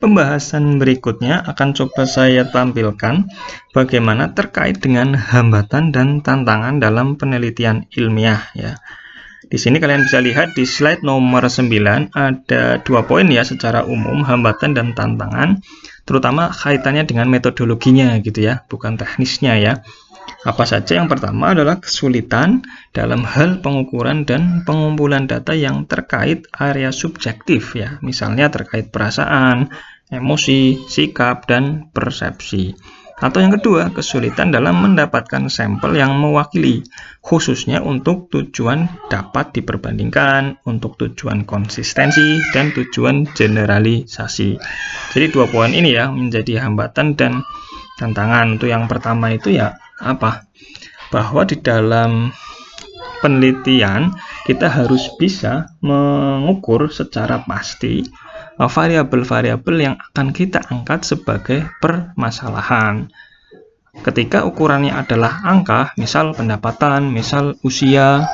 [0.02, 3.30] Pembahasan berikutnya akan coba saya tampilkan
[3.70, 8.82] bagaimana terkait dengan hambatan dan tantangan dalam penelitian ilmiah ya.
[9.46, 14.26] Di sini kalian bisa lihat di slide nomor 9 ada dua poin ya secara umum
[14.26, 15.62] hambatan dan tantangan
[16.02, 19.86] terutama kaitannya dengan metodologinya gitu ya, bukan teknisnya ya.
[20.42, 20.98] Apa saja?
[20.98, 28.02] Yang pertama adalah kesulitan dalam hal pengukuran dan pengumpulan data yang terkait area subjektif ya,
[28.02, 29.70] misalnya terkait perasaan,
[30.12, 32.76] emosi, sikap, dan persepsi.
[33.22, 36.82] Atau yang kedua, kesulitan dalam mendapatkan sampel yang mewakili,
[37.22, 44.58] khususnya untuk tujuan dapat diperbandingkan, untuk tujuan konsistensi, dan tujuan generalisasi.
[45.14, 47.46] Jadi dua poin ini ya menjadi hambatan dan
[48.02, 48.58] tantangan.
[48.58, 50.50] Untuk yang pertama itu ya apa?
[51.14, 52.34] Bahwa di dalam
[53.22, 58.02] penelitian kita harus bisa mengukur secara pasti
[58.68, 63.10] variabel-variabel yang akan kita angkat sebagai permasalahan.
[63.92, 68.24] Ketika ukurannya adalah angka, misal pendapatan, misal usia,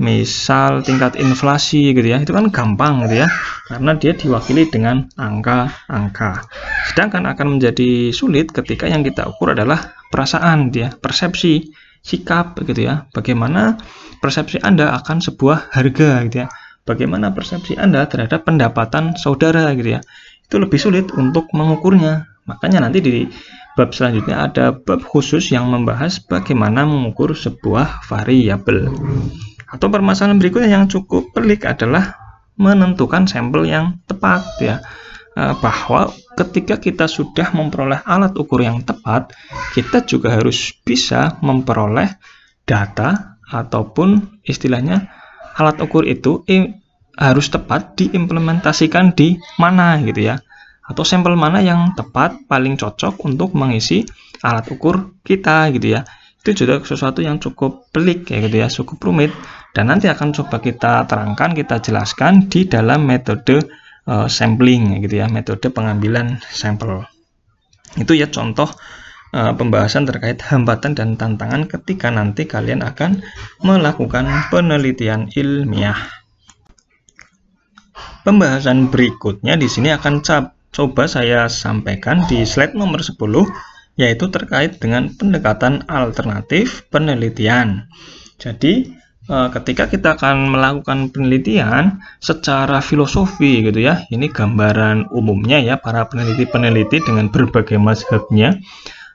[0.00, 3.28] misal tingkat inflasi gitu ya, itu kan gampang gitu ya,
[3.68, 6.46] karena dia diwakili dengan angka-angka.
[6.88, 13.04] Sedangkan akan menjadi sulit ketika yang kita ukur adalah perasaan dia, persepsi, sikap gitu ya.
[13.12, 13.76] Bagaimana
[14.24, 16.48] persepsi Anda akan sebuah harga gitu ya.
[16.90, 20.00] Bagaimana persepsi Anda terhadap pendapatan saudara gitu ya.
[20.42, 22.26] Itu lebih sulit untuk mengukurnya.
[22.50, 23.30] Makanya nanti di
[23.78, 28.90] bab selanjutnya ada bab khusus yang membahas bagaimana mengukur sebuah variabel.
[29.70, 32.18] Atau permasalahan berikutnya yang cukup pelik adalah
[32.58, 34.82] menentukan sampel yang tepat ya
[35.30, 39.30] Eh, bahwa ketika kita sudah memperoleh alat ukur yang tepat,
[39.78, 42.18] kita juga harus bisa memperoleh
[42.66, 45.06] data ataupun istilahnya
[45.54, 46.42] alat ukur itu
[47.20, 50.40] harus tepat diimplementasikan di mana gitu ya.
[50.88, 54.02] Atau sampel mana yang tepat paling cocok untuk mengisi
[54.40, 56.08] alat ukur kita gitu ya.
[56.40, 59.30] Itu juga sesuatu yang cukup pelik ya gitu ya, cukup rumit
[59.76, 63.60] dan nanti akan coba kita terangkan, kita jelaskan di dalam metode
[64.08, 67.04] uh, sampling gitu ya, metode pengambilan sampel.
[67.94, 68.72] Itu ya contoh
[69.36, 73.22] uh, pembahasan terkait hambatan dan tantangan ketika nanti kalian akan
[73.62, 76.19] melakukan penelitian ilmiah.
[78.22, 80.20] Pembahasan berikutnya di sini akan
[80.70, 83.16] coba saya sampaikan di slide nomor 10
[83.98, 87.90] yaitu terkait dengan pendekatan alternatif penelitian.
[88.40, 95.78] Jadi Eh, ketika kita akan melakukan penelitian secara filosofi gitu ya ini gambaran umumnya ya
[95.78, 98.58] para peneliti-peneliti dengan berbagai mazhabnya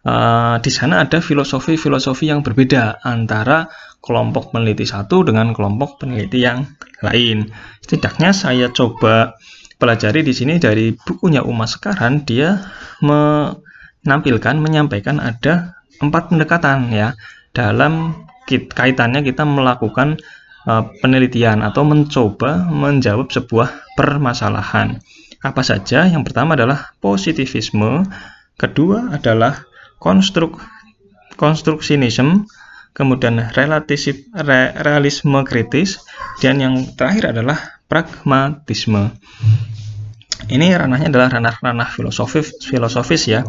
[0.06, 3.68] uh, di sana ada filosofi-filosofi yang berbeda antara
[4.00, 6.70] kelompok peneliti satu dengan kelompok peneliti yang
[7.02, 7.50] lain
[7.82, 9.36] setidaknya saya coba
[9.82, 12.64] pelajari di sini dari bukunya Umas Sekaran dia
[13.02, 17.18] menampilkan menyampaikan ada empat pendekatan ya
[17.52, 20.22] dalam kaitannya kita melakukan
[20.70, 25.02] uh, penelitian atau mencoba menjawab sebuah permasalahan.
[25.42, 26.06] Apa saja?
[26.06, 28.06] Yang pertama adalah positivisme,
[28.58, 29.66] kedua adalah
[30.00, 30.62] konstruk
[31.36, 32.48] konstruksinisme,
[32.96, 36.00] kemudian relatisip, re, realisme kritis,
[36.40, 39.12] dan yang terakhir adalah pragmatisme.
[40.46, 43.42] Ini ranahnya adalah ranah-ranah filosofis, filosofis ya,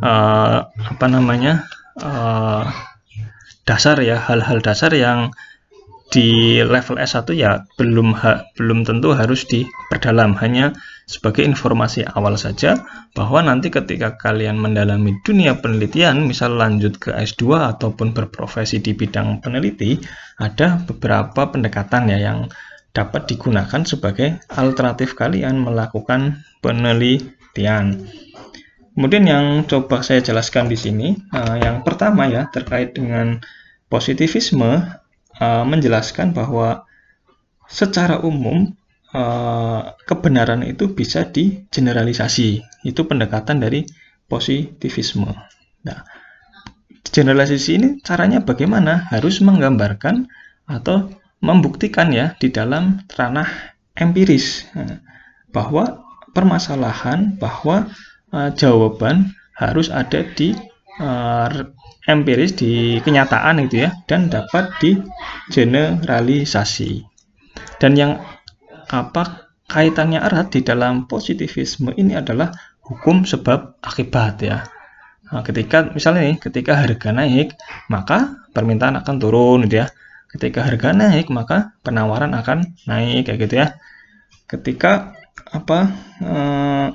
[0.00, 1.68] uh, apa namanya?
[1.94, 2.64] Uh,
[3.64, 5.32] dasar ya hal-hal dasar yang
[6.12, 12.80] di level S1 ya belum ha, belum tentu harus diperdalam hanya sebagai informasi awal saja
[13.12, 19.44] bahwa nanti ketika kalian mendalami dunia penelitian misal lanjut ke S2 ataupun berprofesi di bidang
[19.44, 20.00] peneliti
[20.40, 22.48] ada beberapa pendekatan ya yang
[22.94, 28.06] dapat digunakan sebagai alternatif kalian melakukan penelitian.
[28.94, 33.42] Kemudian yang coba saya jelaskan di sini, uh, yang pertama ya terkait dengan
[33.90, 34.86] positivisme
[35.42, 36.86] uh, menjelaskan bahwa
[37.66, 38.78] secara umum
[39.14, 42.60] uh, kebenaran itu bisa digeneralisasi.
[42.84, 43.86] Itu pendekatan dari
[44.26, 45.30] positivisme.
[45.86, 45.98] Nah,
[47.08, 49.06] generalisasi ini caranya bagaimana?
[49.08, 50.26] Harus menggambarkan
[50.66, 51.08] atau
[51.44, 54.98] membuktikan ya di dalam ranah empiris nah,
[55.52, 56.00] bahwa
[56.32, 57.92] permasalahan bahwa
[58.32, 60.56] uh, jawaban harus ada di
[60.98, 61.46] uh,
[62.08, 67.04] empiris di kenyataan itu ya dan dapat digeneralisasi.
[67.78, 68.18] Dan yang
[68.94, 72.52] apa kaitannya erat di dalam positivisme ini adalah
[72.84, 74.62] hukum sebab akibat ya.
[75.32, 77.56] Nah, ketika misalnya nih, ketika harga naik,
[77.90, 79.88] maka permintaan akan turun gitu ya.
[80.30, 83.66] Ketika harga naik, maka penawaran akan naik kayak gitu ya.
[84.44, 85.16] Ketika
[85.50, 85.90] apa
[86.20, 86.88] eh,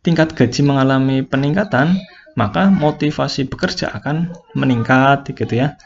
[0.00, 2.00] tingkat gaji mengalami peningkatan,
[2.34, 5.76] maka motivasi bekerja akan meningkat gitu ya.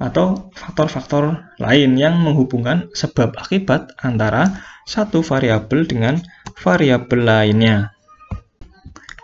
[0.00, 6.24] Atau faktor-faktor lain yang menghubungkan sebab akibat antara satu variabel dengan
[6.56, 7.92] variabel lainnya.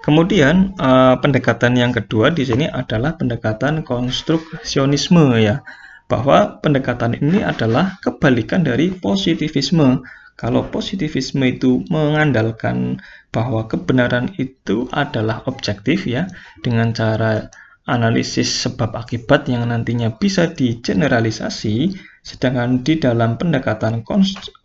[0.07, 5.67] Kemudian uh, pendekatan yang kedua di sini adalah pendekatan konstruksionisme ya.
[6.07, 10.07] Bahwa pendekatan ini adalah kebalikan dari positivisme.
[10.39, 13.03] Kalau positivisme itu mengandalkan
[13.35, 16.31] bahwa kebenaran itu adalah objektif ya
[16.63, 17.51] dengan cara
[17.87, 21.95] analisis sebab akibat yang nantinya bisa digeneralisasi,
[22.27, 24.03] sedangkan di dalam pendekatan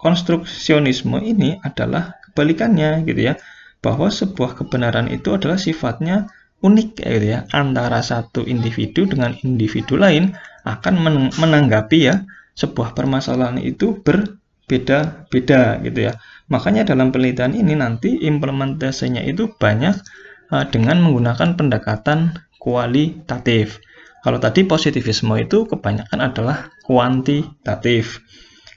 [0.01, 3.37] konstruksionisme ini adalah kebalikannya gitu ya.
[3.81, 6.29] Bahwa sebuah kebenaran itu adalah sifatnya
[6.65, 7.45] unik gitu ya.
[7.53, 10.33] Antara satu individu dengan individu lain
[10.65, 10.93] akan
[11.37, 16.13] menanggapi ya sebuah permasalahan itu berbeda-beda gitu ya.
[16.51, 19.95] Makanya dalam penelitian ini nanti implementasinya itu banyak
[20.51, 23.81] uh, dengan menggunakan pendekatan kualitatif
[24.21, 28.21] kalau tadi positivisme itu kebanyakan adalah kuantitatif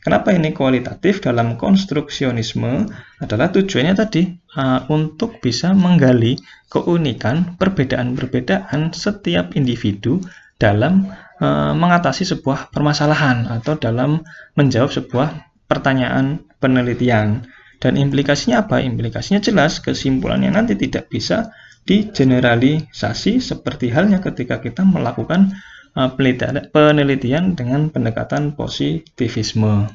[0.05, 2.93] Kenapa ini kualitatif dalam konstruksionisme
[3.25, 6.37] adalah tujuannya tadi uh, untuk bisa menggali
[6.69, 10.21] keunikan perbedaan-perbedaan setiap individu
[10.61, 11.09] dalam
[11.41, 14.21] uh, mengatasi sebuah permasalahan atau dalam
[14.61, 15.29] menjawab sebuah
[15.73, 17.49] pertanyaan penelitian.
[17.81, 18.85] Dan implikasinya apa?
[18.85, 21.49] Implikasinya jelas, kesimpulannya nanti tidak bisa
[21.85, 25.53] digeneralisasi seperti halnya ketika kita melakukan
[25.95, 26.11] Uh,
[26.75, 29.87] penelitian dengan pendekatan positivisme.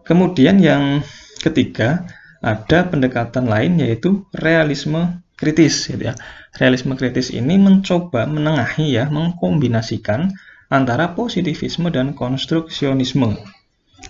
[0.00, 1.04] Kemudian yang
[1.44, 2.08] ketiga
[2.40, 6.16] ada pendekatan lain yaitu realisme kritis gitu ya.
[6.56, 10.32] Realisme kritis ini mencoba menengahi ya, mengkombinasikan
[10.72, 13.36] antara positivisme dan konstruksionisme.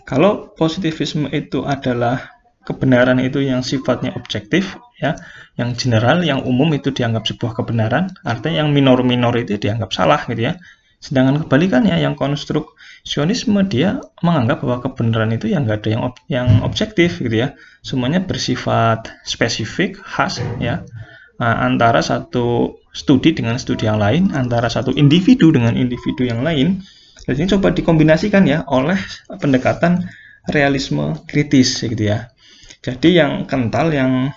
[0.06, 2.33] Kalau positivisme itu adalah
[2.64, 5.16] kebenaran itu yang sifatnya objektif ya.
[5.54, 10.50] Yang general yang umum itu dianggap sebuah kebenaran artinya yang minor-minor itu dianggap salah gitu
[10.50, 10.58] ya.
[10.98, 16.48] Sedangkan kebalikannya yang konstruksionisme dia menganggap bahwa kebenaran itu yang enggak ada yang ob, yang
[16.64, 17.48] objektif gitu ya.
[17.84, 20.82] Semuanya bersifat spesifik khas ya.
[21.38, 26.82] Nah, antara satu studi dengan studi yang lain antara satu individu dengan individu yang lain.
[27.24, 29.00] Jadi coba dikombinasikan ya oleh
[29.40, 30.08] pendekatan
[30.44, 32.33] realisme kritis gitu ya
[32.84, 34.36] jadi yang kental yang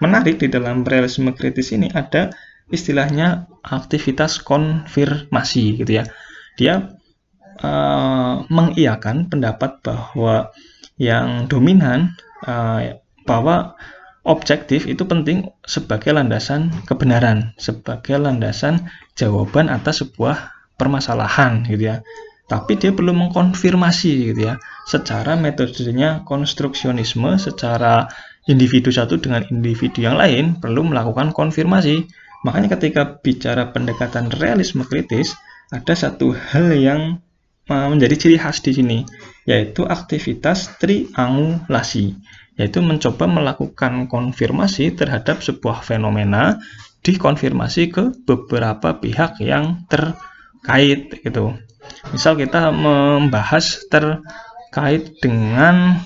[0.00, 2.32] menarik di dalam realisme kritis ini ada
[2.72, 6.04] istilahnya aktivitas konfirmasi gitu ya.
[6.56, 6.96] Dia
[7.60, 10.48] uh, mengiyakan pendapat bahwa
[10.96, 12.16] yang dominan
[12.48, 12.96] uh,
[13.28, 13.76] bahwa
[14.24, 21.96] objektif itu penting sebagai landasan kebenaran, sebagai landasan jawaban atas sebuah permasalahan gitu ya.
[22.48, 24.56] Tapi dia belum mengkonfirmasi gitu ya.
[24.88, 28.08] Secara metodenya konstruksionisme, secara
[28.48, 32.08] individu satu dengan individu yang lain perlu melakukan konfirmasi.
[32.48, 35.36] Makanya ketika bicara pendekatan realisme kritis,
[35.68, 37.20] ada satu hal yang
[37.68, 38.98] menjadi ciri khas di sini,
[39.44, 42.16] yaitu aktivitas triangulasi,
[42.56, 46.56] yaitu mencoba melakukan konfirmasi terhadap sebuah fenomena
[47.04, 51.60] dikonfirmasi ke beberapa pihak yang terkait gitu.
[52.10, 56.02] Misal kita membahas terkait dengan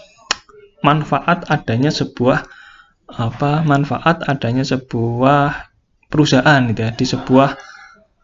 [0.82, 2.44] manfaat adanya sebuah
[3.12, 5.70] apa manfaat adanya sebuah
[6.08, 7.56] perusahaan gitu ya di sebuah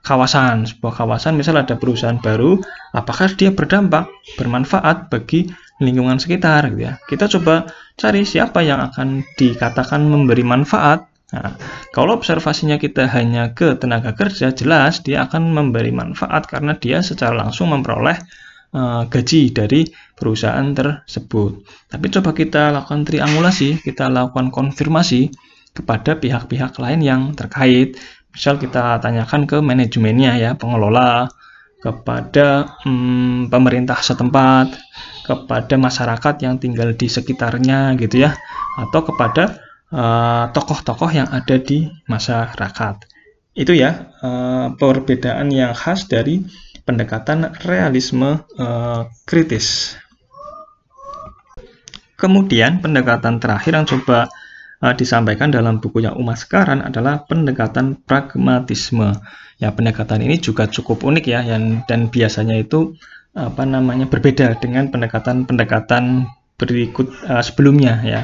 [0.04, 0.64] kawasan.
[0.68, 2.60] Sebuah kawasan misal ada perusahaan baru
[2.96, 4.08] apakah dia berdampak
[4.40, 6.96] bermanfaat bagi lingkungan sekitar gitu ya?
[7.04, 11.60] Kita coba cari siapa yang akan dikatakan memberi manfaat Nah,
[11.92, 17.36] kalau observasinya kita hanya ke tenaga kerja, jelas dia akan memberi manfaat karena dia secara
[17.36, 18.16] langsung memperoleh
[18.72, 19.84] uh, gaji dari
[20.16, 21.68] perusahaan tersebut.
[21.92, 25.28] Tapi coba kita lakukan triangulasi, kita lakukan konfirmasi
[25.76, 28.00] kepada pihak-pihak lain yang terkait.
[28.32, 31.28] Misal kita tanyakan ke manajemennya ya, pengelola,
[31.78, 34.74] kepada hmm, pemerintah setempat,
[35.28, 38.34] kepada masyarakat yang tinggal di sekitarnya gitu ya,
[38.80, 42.96] atau kepada eh, tokoh-tokoh uh, yang ada di masyarakat.
[43.58, 46.46] Itu ya uh, perbedaan yang khas dari
[46.86, 49.98] pendekatan realisme uh, kritis.
[52.16, 54.30] Kemudian pendekatan terakhir yang coba
[54.80, 59.20] uh, disampaikan dalam buku yang umat sekarang adalah pendekatan pragmatisme.
[59.58, 62.94] Ya, pendekatan ini juga cukup unik ya yang, dan biasanya itu
[63.34, 68.20] apa namanya berbeda dengan pendekatan-pendekatan berikut uh, sebelumnya ya.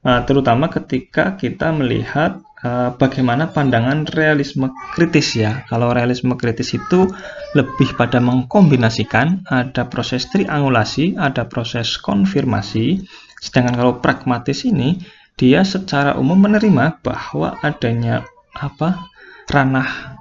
[0.00, 5.68] Uh, terutama ketika kita melihat uh, bagaimana pandangan realisme kritis ya.
[5.68, 7.04] Kalau realisme kritis itu
[7.52, 13.04] lebih pada mengkombinasikan ada proses triangulasi, ada proses konfirmasi,
[13.40, 15.00] Sedangkan kalau pragmatis ini
[15.40, 19.08] dia secara umum menerima bahwa adanya apa
[19.48, 20.20] ranah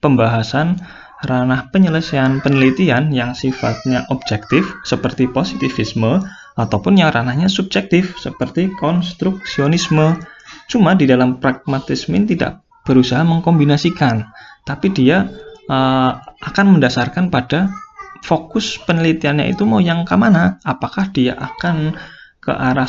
[0.00, 0.80] pembahasan,
[1.20, 10.18] ranah penyelesaian penelitian yang sifatnya objektif seperti positivisme ataupun yang ranahnya subjektif seperti konstruksionisme.
[10.70, 14.28] Cuma di dalam pragmatisme tidak berusaha mengkombinasikan,
[14.64, 15.28] tapi dia
[15.68, 17.72] uh, akan mendasarkan pada
[18.24, 20.56] fokus penelitiannya itu mau yang ke mana?
[20.64, 21.96] Apakah dia akan
[22.40, 22.88] ke arah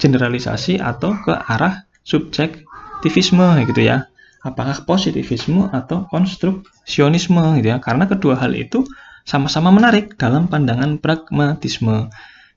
[0.00, 4.08] generalisasi atau ke arah subjektivisme gitu ya?
[4.40, 7.78] Apakah positivisme atau konstruksionisme gitu ya?
[7.84, 8.88] Karena kedua hal itu
[9.28, 12.08] sama-sama menarik dalam pandangan pragmatisme.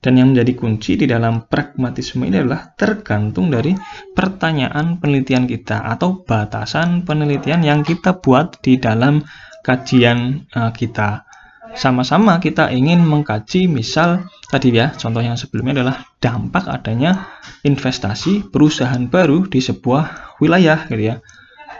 [0.04, 3.72] Dan yang menjadi kunci di dalam pragmatisme ini adalah tergantung dari
[4.12, 9.24] pertanyaan penelitian kita atau batasan penelitian yang kita buat di dalam
[9.64, 11.24] kajian uh, kita.
[11.72, 19.08] Sama-sama kita ingin mengkaji misal tadi ya, contoh yang sebelumnya adalah dampak adanya investasi perusahaan
[19.08, 21.16] baru di sebuah wilayah gitu ya.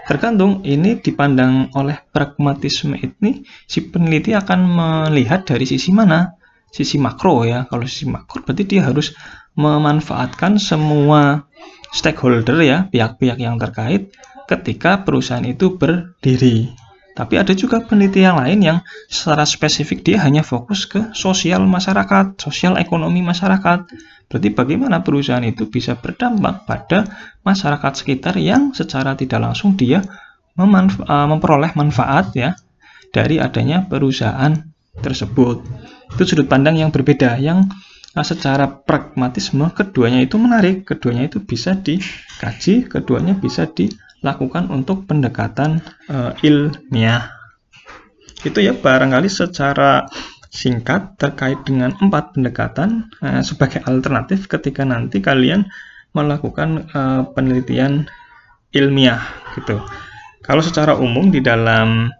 [0.08, 6.40] Tergantung ini dipandang oleh pragmatisme ini si peneliti akan melihat dari sisi mana?
[6.74, 7.70] Sisi makro ya.
[7.70, 9.14] Kalau sisi makro berarti dia harus
[9.54, 11.46] memanfaatkan semua
[11.94, 14.10] stakeholder ya, pihak-pihak yang terkait
[14.50, 16.74] ketika perusahaan itu berdiri.
[17.14, 22.74] Tapi ada juga penelitian lain yang secara spesifik dia hanya fokus ke sosial masyarakat, sosial
[22.74, 23.86] ekonomi masyarakat.
[24.26, 27.06] Berarti bagaimana perusahaan itu bisa berdampak pada
[27.46, 30.02] masyarakat sekitar yang secara tidak langsung dia
[30.58, 32.58] uh, memperoleh manfaat ya
[33.14, 35.62] dari adanya perusahaan tersebut.
[36.14, 37.66] Itu sudut pandang yang berbeda yang
[38.14, 43.90] uh, secara pragmatisme keduanya itu menarik, keduanya itu bisa dikaji, keduanya bisa di
[44.22, 47.34] lakukan untuk pendekatan uh, ilmiah.
[48.46, 50.06] Itu ya barangkali secara
[50.54, 55.66] singkat terkait dengan empat pendekatan uh, sebagai alternatif ketika nanti kalian
[56.14, 58.06] melakukan uh, penelitian
[58.70, 59.18] ilmiah
[59.58, 59.82] gitu.
[60.46, 62.14] Kalau secara umum di dalam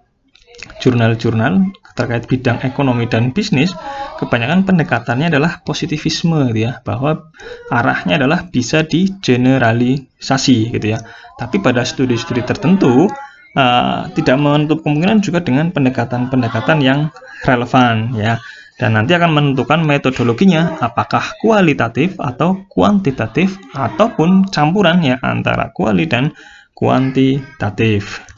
[0.82, 1.62] jurnal-jurnal
[1.95, 3.70] terkait bidang ekonomi dan bisnis,
[4.18, 7.30] kebanyakan pendekatannya adalah positivisme gitu ya, bahwa
[7.70, 10.99] arahnya adalah bisa digeneralisasi gitu ya.
[11.38, 13.11] Tapi pada studi-studi tertentu
[13.55, 17.14] uh, tidak menutup kemungkinan juga dengan pendekatan-pendekatan yang
[17.47, 18.42] relevan ya.
[18.74, 26.34] Dan nanti akan menentukan metodologinya apakah kualitatif atau kuantitatif ataupun campuran ya antara kuali dan
[26.74, 28.34] kuantitatif.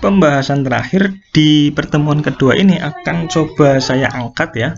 [0.00, 4.68] Pembahasan terakhir di pertemuan kedua ini akan coba saya angkat ya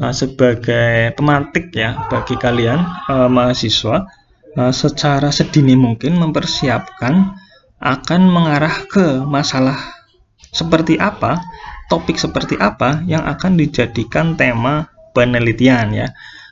[0.00, 4.08] uh, sebagai pematik ya bagi kalian uh, mahasiswa
[4.56, 7.36] uh, secara sedini mungkin mempersiapkan
[7.82, 10.02] akan mengarah ke masalah
[10.52, 11.40] seperti apa,
[11.88, 16.08] topik seperti apa yang akan dijadikan tema penelitian ya.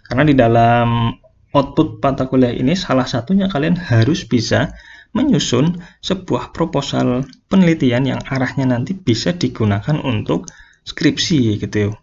[0.09, 1.14] Karena di dalam
[1.55, 4.75] output mata kuliah ini salah satunya kalian harus bisa
[5.11, 10.46] menyusun sebuah proposal penelitian yang arahnya nanti bisa digunakan untuk
[10.86, 11.94] skripsi gitu.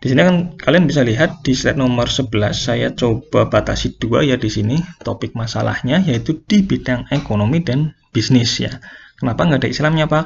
[0.00, 4.40] Di sini kan kalian bisa lihat di slide nomor 11 saya coba batasi dua ya
[4.40, 8.80] di sini topik masalahnya yaitu di bidang ekonomi dan bisnis ya.
[9.20, 10.24] Kenapa nggak ada Islamnya Pak?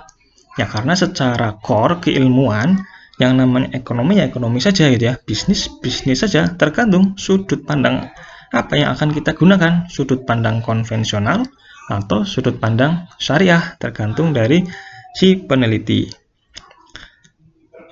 [0.62, 2.86] Ya karena secara core keilmuan
[3.18, 8.10] yang namanya ekonomi ya ekonomi saja gitu ya, bisnis bisnis saja tergantung sudut pandang
[8.54, 9.90] apa yang akan kita gunakan?
[9.90, 11.42] Sudut pandang konvensional
[11.90, 14.62] atau sudut pandang syariah tergantung dari
[15.18, 16.06] si peneliti.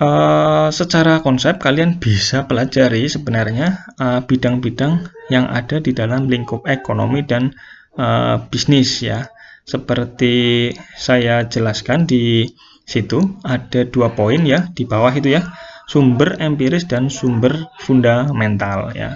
[0.02, 6.66] Uh, secara konsep kalian bisa pelajari sebenarnya eh, bidang-bidang uh, yang ada di dalam lingkup
[6.66, 7.54] ekonomi dan
[7.98, 9.30] uh, bisnis ya.
[9.62, 12.50] Seperti saya jelaskan di
[12.82, 15.46] situ ada dua poin ya di bawah itu ya.
[15.86, 19.14] Sumber empiris dan sumber fundamental ya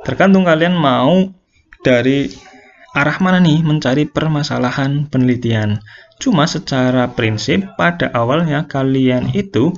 [0.00, 1.28] Tergantung kalian mau
[1.84, 2.32] dari
[2.96, 5.78] arah mana nih mencari permasalahan penelitian.
[6.20, 9.72] Cuma secara prinsip pada awalnya kalian itu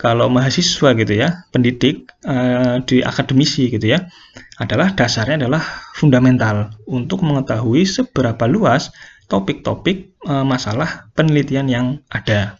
[0.00, 4.08] kalau mahasiswa gitu ya, pendidik uh, di akademisi gitu ya,
[4.56, 5.60] adalah dasarnya adalah
[5.92, 8.96] fundamental untuk mengetahui seberapa luas
[9.28, 12.56] topik-topik uh, masalah penelitian yang ada.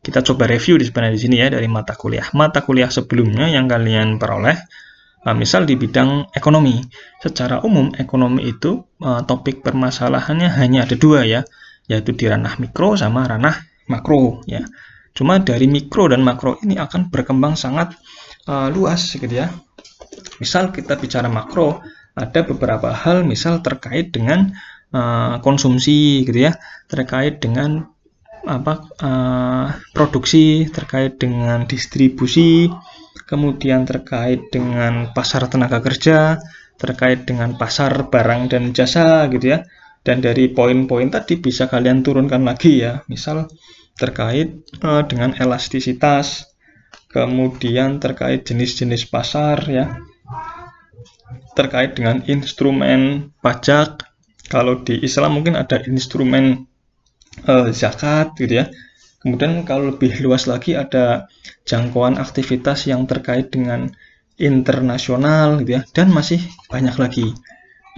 [0.00, 2.32] Kita coba review di sebenarnya di sini ya dari mata kuliah.
[2.32, 4.56] Mata kuliah sebelumnya yang kalian peroleh
[5.20, 6.80] Nah, misal di bidang ekonomi,
[7.20, 11.44] secara umum ekonomi itu uh, topik permasalahannya hanya ada dua ya,
[11.92, 13.52] yaitu di ranah mikro sama ranah
[13.84, 14.64] makro ya.
[15.12, 17.92] Cuma dari mikro dan makro ini akan berkembang sangat
[18.48, 19.52] uh, luas gitu ya.
[20.40, 21.84] Misal kita bicara makro,
[22.16, 24.56] ada beberapa hal misal terkait dengan
[24.96, 26.56] uh, konsumsi gitu ya,
[26.88, 27.92] terkait dengan
[28.40, 28.88] apa
[29.92, 32.72] produksi, terkait dengan distribusi,
[33.26, 36.38] kemudian terkait dengan pasar tenaga kerja,
[36.80, 39.66] terkait dengan pasar barang dan jasa gitu ya.
[40.00, 43.52] Dan dari poin-poin tadi bisa kalian turunkan lagi ya, misal
[44.00, 46.48] terkait uh, dengan elastisitas,
[47.12, 50.00] kemudian terkait jenis-jenis pasar ya.
[51.52, 54.06] terkait dengan instrumen pajak.
[54.48, 56.64] Kalau di Islam mungkin ada instrumen
[57.44, 58.72] uh, zakat gitu ya.
[59.20, 61.28] Kemudian kalau lebih luas lagi ada
[61.68, 63.92] jangkauan aktivitas yang terkait dengan
[64.40, 66.40] internasional gitu ya dan masih
[66.72, 67.28] banyak lagi.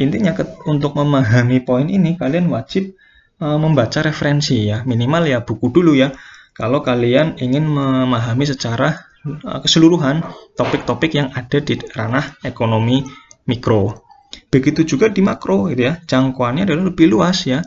[0.03, 0.35] Intinya
[0.67, 2.99] untuk memahami poin ini kalian wajib
[3.39, 6.11] uh, membaca referensi ya, minimal ya buku dulu ya.
[6.53, 10.27] Kalau kalian ingin memahami secara uh, keseluruhan
[10.59, 13.07] topik-topik yang ada di ranah ekonomi
[13.47, 14.03] mikro.
[14.51, 16.03] Begitu juga di makro gitu ya.
[16.03, 17.63] Jangkauannya adalah lebih luas ya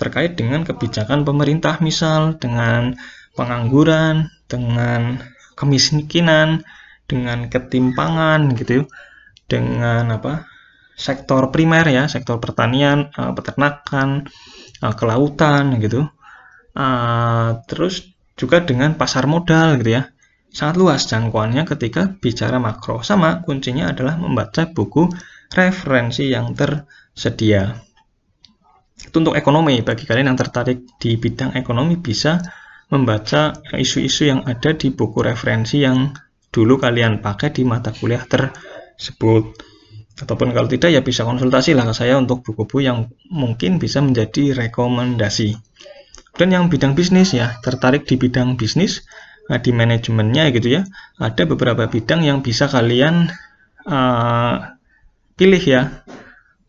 [0.00, 2.96] terkait dengan kebijakan pemerintah misal dengan
[3.36, 5.20] pengangguran, dengan
[5.60, 6.64] kemiskinan,
[7.04, 8.88] dengan ketimpangan gitu
[9.50, 10.46] dengan apa
[10.94, 14.30] sektor primer ya sektor pertanian uh, peternakan
[14.80, 16.08] uh, kelautan gitu.
[16.70, 20.08] Uh, terus juga dengan pasar modal gitu ya.
[20.50, 23.02] Sangat luas jangkauannya ketika bicara makro.
[23.06, 25.10] Sama kuncinya adalah membaca buku
[25.50, 27.89] referensi yang tersedia
[29.08, 29.80] itu untuk ekonomi.
[29.80, 32.42] Bagi kalian yang tertarik di bidang ekonomi bisa
[32.90, 36.10] membaca isu-isu yang ada di buku referensi yang
[36.50, 39.44] dulu kalian pakai di mata kuliah tersebut.
[40.20, 44.52] Ataupun kalau tidak ya bisa konsultasi lah ke saya untuk buku-buku yang mungkin bisa menjadi
[44.52, 45.56] rekomendasi.
[46.36, 49.04] Dan yang bidang bisnis ya tertarik di bidang bisnis
[49.50, 50.82] nah, di manajemennya gitu ya
[51.18, 53.28] ada beberapa bidang yang bisa kalian
[53.84, 54.78] uh,
[55.34, 56.06] pilih ya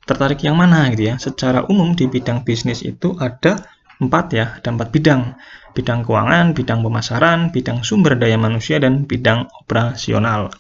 [0.06, 1.16] tertarik yang mana gitu ya.
[1.22, 3.62] Secara umum di bidang bisnis itu ada
[4.02, 5.38] empat ya, ada empat bidang.
[5.72, 10.52] Bidang keuangan, bidang pemasaran, bidang sumber daya manusia, dan bidang operasional.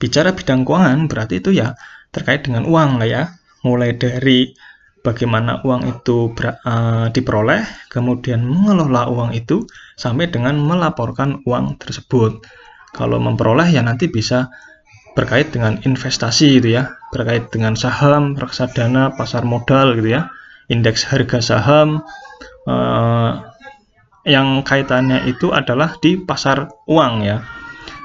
[0.00, 1.78] Bicara bidang keuangan berarti itu ya
[2.10, 3.22] terkait dengan uang lah ya.
[3.62, 4.50] Mulai dari
[5.04, 9.64] bagaimana uang itu ber, uh, diperoleh, kemudian mengelola uang itu,
[9.94, 12.42] sampai dengan melaporkan uang tersebut.
[12.90, 14.50] Kalau memperoleh ya nanti bisa
[15.18, 20.30] berkait dengan investasi gitu ya, berkait dengan saham, reksadana, pasar modal gitu ya,
[20.70, 22.02] indeks harga saham
[22.68, 23.32] eh,
[24.28, 27.40] yang kaitannya itu adalah di pasar uang ya.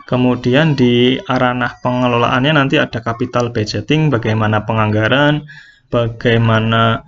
[0.06, 5.50] Kemudian di ranah pengelolaannya nanti ada capital budgeting, bagaimana penganggaran,
[5.90, 7.02] bagaimana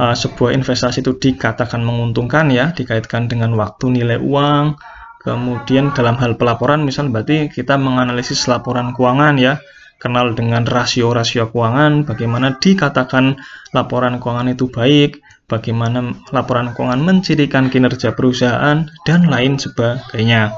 [0.00, 4.80] uh, sebuah investasi itu dikatakan menguntungkan ya, dikaitkan dengan waktu nilai uang,
[5.20, 9.60] Kemudian dalam hal pelaporan, misal berarti kita menganalisis laporan keuangan ya,
[10.00, 13.36] kenal dengan rasio-rasio keuangan, bagaimana dikatakan
[13.76, 20.56] laporan keuangan itu baik, bagaimana laporan keuangan mencirikan kinerja perusahaan, dan lain sebagainya.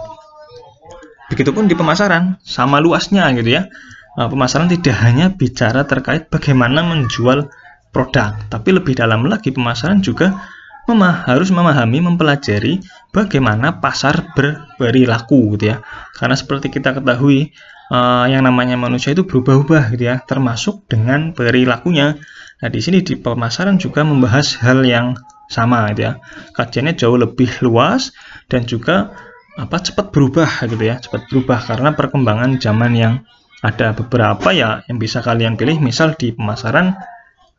[1.26, 3.66] Begitupun di pemasaran, sama luasnya gitu ya.
[4.14, 7.50] Nah, pemasaran tidak hanya bicara terkait bagaimana menjual
[7.90, 10.38] produk, tapi lebih dalam lagi pemasaran juga
[10.86, 12.78] memah harus memahami, mempelajari
[13.12, 15.84] bagaimana pasar berperilaku gitu ya.
[16.16, 17.52] Karena seperti kita ketahui
[17.92, 22.18] uh, yang namanya manusia itu berubah-ubah gitu ya, termasuk dengan perilakunya.
[22.58, 25.14] Nah, di sini di pemasaran juga membahas hal yang
[25.52, 26.12] sama gitu ya.
[26.56, 28.16] Kajiannya jauh lebih luas
[28.48, 29.12] dan juga
[29.60, 33.14] apa cepat berubah gitu ya, cepat berubah karena perkembangan zaman yang
[33.62, 36.98] ada beberapa ya yang bisa kalian pilih misal di pemasaran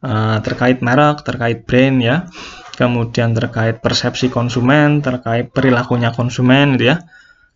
[0.04, 2.28] uh, terkait merek, terkait brand ya
[2.74, 7.06] kemudian terkait persepsi konsumen, terkait perilakunya konsumen gitu ya,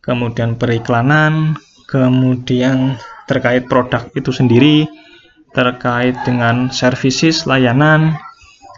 [0.01, 1.57] kemudian periklanan,
[1.89, 2.95] kemudian
[3.25, 4.85] terkait produk itu sendiri,
[5.51, 8.15] terkait dengan services, layanan,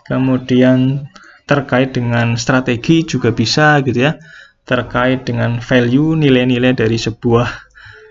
[0.08, 1.06] kemudian
[1.44, 4.16] terkait dengan strategi juga bisa gitu ya,
[4.64, 7.48] terkait dengan value, nilai-nilai dari sebuah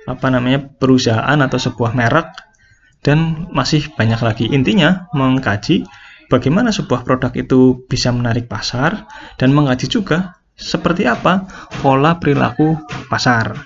[0.08, 2.28] apa namanya perusahaan atau sebuah merek
[3.04, 4.46] dan masih banyak lagi.
[4.50, 5.86] Intinya mengkaji
[6.28, 9.08] bagaimana sebuah produk itu bisa menarik pasar
[9.40, 11.48] dan mengkaji juga seperti apa
[11.80, 12.76] pola perilaku
[13.08, 13.56] pasar.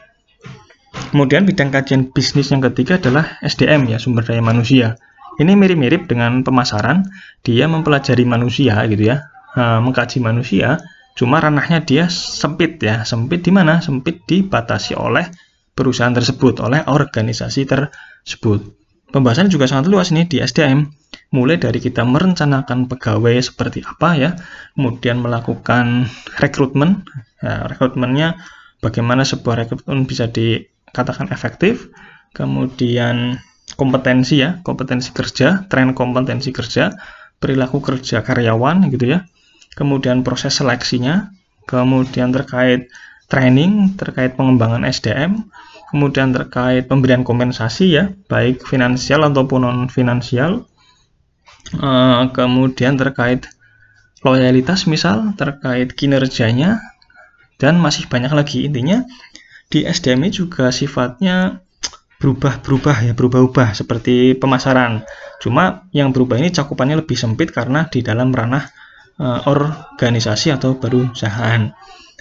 [0.93, 4.97] Kemudian bidang kajian bisnis yang ketiga adalah SDM ya, sumber daya manusia.
[5.41, 7.09] Ini mirip-mirip dengan pemasaran,
[7.41, 10.77] dia mempelajari manusia gitu ya, nah, mengkaji manusia,
[11.17, 13.81] cuma ranahnya dia sempit ya, sempit di mana?
[13.81, 15.33] Sempit dibatasi oleh
[15.73, 18.61] perusahaan tersebut, oleh organisasi tersebut.
[19.09, 20.89] Pembahasan juga sangat luas nih di SDM,
[21.33, 24.31] mulai dari kita merencanakan pegawai seperti apa ya,
[24.77, 26.07] kemudian melakukan
[26.37, 27.09] rekrutmen,
[27.41, 28.37] ya, rekrutmennya
[28.85, 31.89] bagaimana sebuah rekrutmen bisa dikatakan efektif,
[32.37, 33.41] kemudian
[33.81, 36.93] kompetensi ya, kompetensi kerja, tren kompetensi kerja,
[37.41, 39.25] perilaku kerja karyawan gitu ya,
[39.73, 41.33] kemudian proses seleksinya,
[41.65, 42.93] kemudian terkait
[43.33, 45.49] training, terkait pengembangan SDM,
[45.89, 50.69] kemudian terkait pemberian kompensasi ya, baik finansial ataupun non finansial,
[51.79, 53.47] uh, kemudian terkait
[54.23, 56.83] loyalitas misal, terkait kinerjanya,
[57.59, 59.07] dan masih banyak lagi intinya
[59.73, 61.65] di SDM juga sifatnya
[62.21, 65.03] berubah-berubah ya, berubah-ubah seperti pemasaran.
[65.43, 68.63] Cuma yang berubah ini cakupannya lebih sempit karena di dalam ranah
[69.19, 71.75] uh, organisasi atau perusahaan.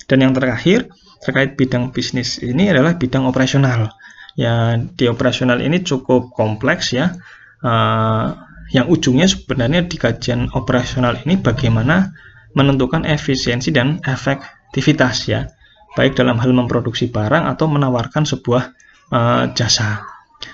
[0.10, 0.90] Dan yang terakhir
[1.22, 3.94] terkait bidang bisnis ini adalah bidang operasional.
[4.34, 7.14] Ya di operasional ini cukup kompleks ya.
[7.62, 8.34] Uh,
[8.72, 12.16] yang ujungnya sebenarnya di kajian operasional ini bagaimana
[12.56, 15.48] menentukan efisiensi dan efektivitas ya,
[15.96, 18.64] baik dalam hal memproduksi barang atau menawarkan sebuah
[19.12, 20.04] uh, jasa.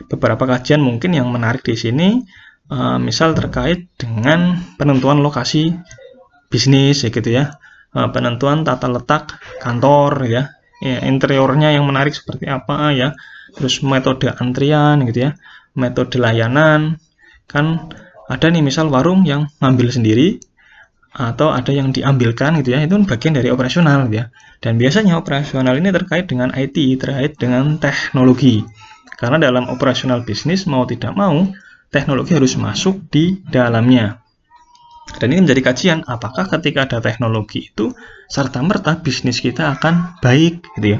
[0.09, 2.21] Beberapa kajian mungkin yang menarik di sini,
[2.73, 5.73] uh, misal terkait dengan penentuan lokasi
[6.49, 7.57] bisnis, ya gitu ya,
[7.93, 10.43] uh, penentuan tata letak kantor, ya,
[10.81, 13.13] ya, interiornya yang menarik seperti apa, ya,
[13.53, 15.31] terus metode antrian, gitu ya,
[15.73, 17.01] metode layanan,
[17.47, 17.89] kan
[18.27, 20.43] ada nih misal warung yang ngambil sendiri
[21.17, 24.25] atau ada yang diambilkan gitu ya itu bagian dari operasional gitu ya.
[24.61, 28.67] Dan biasanya operasional ini terkait dengan IT terkait dengan teknologi.
[29.17, 31.49] Karena dalam operasional bisnis mau tidak mau
[31.89, 34.21] teknologi harus masuk di dalamnya.
[35.17, 37.95] Dan ini menjadi kajian apakah ketika ada teknologi itu
[38.27, 40.99] serta merta bisnis kita akan baik gitu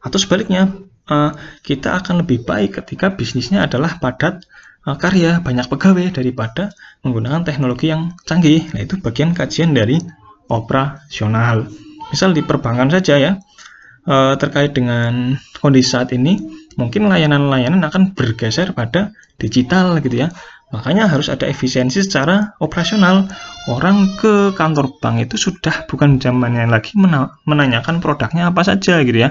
[0.00, 0.72] Atau sebaliknya
[1.06, 1.30] eh,
[1.62, 4.42] kita akan lebih baik ketika bisnisnya adalah padat
[4.82, 6.74] karya, banyak pegawai daripada
[7.06, 8.66] menggunakan teknologi yang canggih.
[8.74, 10.02] Nah, itu bagian kajian dari
[10.50, 11.70] operasional.
[12.10, 13.32] Misal di perbankan saja ya,
[14.10, 16.42] eh, terkait dengan kondisi saat ini,
[16.74, 20.34] mungkin layanan-layanan akan bergeser pada digital gitu ya.
[20.74, 23.28] Makanya harus ada efisiensi secara operasional.
[23.70, 26.98] Orang ke kantor bank itu sudah bukan zamannya lagi
[27.46, 29.30] menanyakan produknya apa saja gitu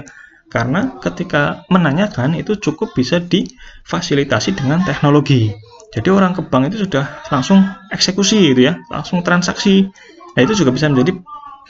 [0.52, 5.48] karena ketika menanyakan itu cukup bisa difasilitasi dengan teknologi.
[5.96, 9.88] Jadi orang ke bank itu sudah langsung eksekusi gitu ya, langsung transaksi.
[10.36, 11.16] Nah itu juga bisa menjadi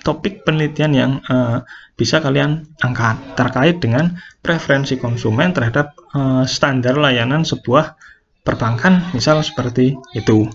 [0.02, 1.62] topik penelitian yang uh,
[1.94, 7.94] bisa kalian angkat terkait dengan preferensi konsumen terhadap uh, standar layanan sebuah
[8.42, 10.50] perbankan, misal seperti itu.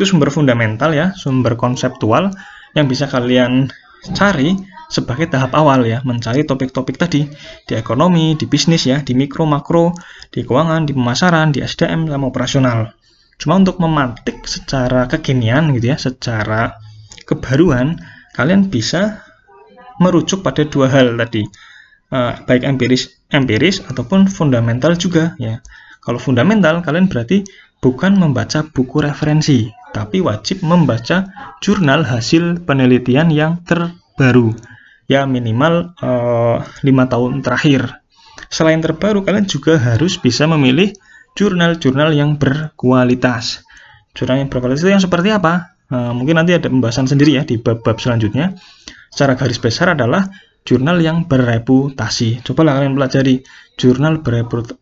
[0.00, 2.32] Itu sumber fundamental ya, sumber konseptual
[2.72, 3.68] yang bisa kalian
[4.16, 4.56] cari
[4.88, 7.28] sebagai tahap awal ya, mencari topik-topik tadi
[7.68, 9.92] di ekonomi, di bisnis ya, di mikro, makro,
[10.32, 12.96] di keuangan, di pemasaran, di SDM, sama operasional.
[13.36, 16.80] Cuma untuk memantik secara kekinian gitu ya, secara
[17.28, 18.00] kebaruan,
[18.32, 19.22] kalian bisa
[20.00, 21.44] merujuk pada dua hal tadi,
[22.10, 25.60] uh, baik empiris, empiris ataupun fundamental juga ya.
[26.00, 27.44] Kalau fundamental, kalian berarti
[27.84, 31.28] bukan membaca buku referensi, tapi wajib membaca
[31.60, 34.56] jurnal hasil penelitian yang terbaru
[35.08, 38.04] ya minimal eh, lima uh, tahun terakhir.
[38.52, 40.94] Selain terbaru, kalian juga harus bisa memilih
[41.34, 43.66] jurnal-jurnal yang berkualitas.
[44.14, 45.74] Jurnal yang berkualitas itu yang seperti apa?
[45.88, 48.54] Uh, mungkin nanti ada pembahasan sendiri ya di bab-bab selanjutnya.
[49.08, 50.28] Secara garis besar adalah
[50.68, 52.44] jurnal yang bereputasi.
[52.44, 53.40] Coba kalian pelajari
[53.80, 54.20] jurnal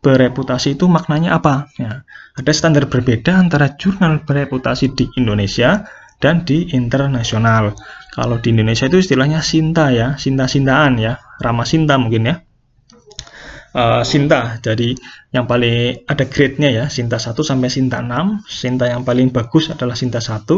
[0.03, 1.71] bereputasi itu maknanya apa?
[1.79, 2.03] Ya,
[2.35, 5.87] ada standar berbeda antara jurnal bereputasi di Indonesia
[6.23, 7.77] dan di internasional.
[8.17, 12.37] Kalau di Indonesia itu istilahnya Sinta ya, Sinta-sintaan ya, Rama Sinta mungkin ya.
[13.77, 14.97] Uh, Sinta, jadi
[15.37, 18.49] yang paling ada grade-nya ya, Sinta 1 sampai Sinta 6.
[18.49, 20.49] Sinta yang paling bagus adalah Sinta 1,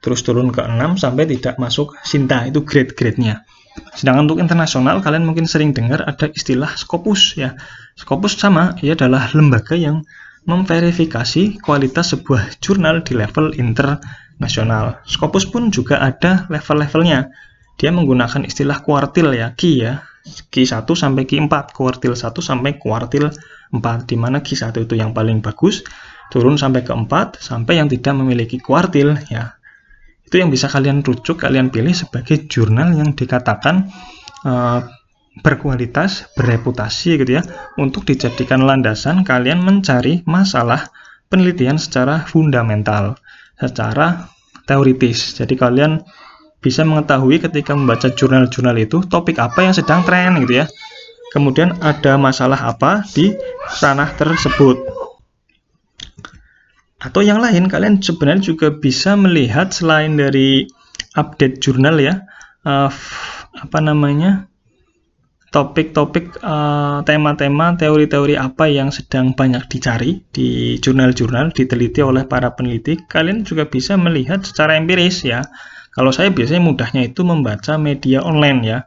[0.00, 3.44] terus turun ke 6 sampai tidak masuk Sinta, itu grade-grade-nya.
[3.92, 7.60] Sedangkan untuk internasional, kalian mungkin sering dengar ada istilah Scopus ya.
[7.92, 10.00] Scopus sama, ia adalah lembaga yang
[10.42, 14.98] memverifikasi kualitas sebuah jurnal di level internasional.
[15.06, 17.30] Scopus pun juga ada level-levelnya.
[17.78, 20.02] Dia menggunakan istilah kuartil ya, Q ya.
[20.22, 23.34] Q1 sampai Q4, kuartil 1 sampai kuartil
[23.74, 25.82] 4, di mana Q1 itu yang paling bagus,
[26.30, 29.58] turun sampai ke 4, sampai yang tidak memiliki kuartil ya.
[30.22, 33.90] Itu yang bisa kalian rujuk, kalian pilih sebagai jurnal yang dikatakan
[34.46, 34.80] uh,
[35.40, 37.42] berkualitas, bereputasi gitu ya,
[37.80, 40.92] untuk dijadikan landasan kalian mencari masalah
[41.32, 43.16] penelitian secara fundamental,
[43.56, 44.28] secara
[44.68, 45.40] teoritis.
[45.40, 46.04] Jadi kalian
[46.60, 50.66] bisa mengetahui ketika membaca jurnal-jurnal itu topik apa yang sedang tren gitu ya.
[51.32, 53.32] Kemudian ada masalah apa di
[53.80, 54.76] ranah tersebut.
[57.00, 60.68] Atau yang lain kalian sebenarnya juga bisa melihat selain dari
[61.16, 62.28] update jurnal ya,
[62.68, 62.92] uh,
[63.58, 64.51] apa namanya?
[65.52, 72.96] Topik-topik uh, tema-tema teori-teori apa yang sedang banyak dicari di jurnal-jurnal diteliti oleh para peneliti.
[72.96, 75.44] Kalian juga bisa melihat secara empiris ya.
[75.92, 78.78] Kalau saya biasanya mudahnya itu membaca media online ya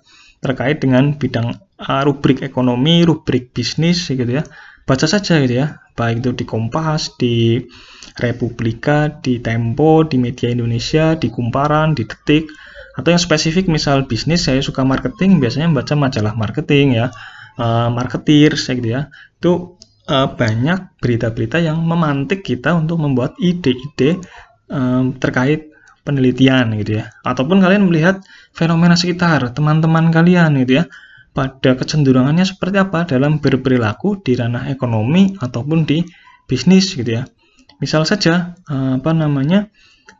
[0.42, 4.42] terkait dengan bidang uh, rubrik ekonomi rubrik bisnis gitu ya.
[4.90, 5.86] Baca saja gitu ya.
[5.94, 7.62] Baik itu di Kompas di
[8.18, 12.50] Republika di Tempo di Media Indonesia di Kumparan di Detik
[12.96, 17.12] atau yang spesifik misal bisnis saya suka marketing biasanya membaca majalah marketing ya
[17.60, 19.02] uh, marketeer saya gitu ya
[19.40, 19.52] itu
[20.10, 24.22] uh, banyak berita-berita yang memantik kita untuk membuat ide-ide
[24.70, 25.74] um, terkait
[26.06, 27.10] penelitian gitu ya.
[27.26, 28.22] Ataupun kalian melihat
[28.54, 30.86] fenomena sekitar teman-teman kalian gitu ya.
[31.36, 36.00] Pada kecenderungannya seperti apa dalam berperilaku di ranah ekonomi ataupun di
[36.48, 37.28] bisnis gitu ya.
[37.84, 39.68] Misal saja apa namanya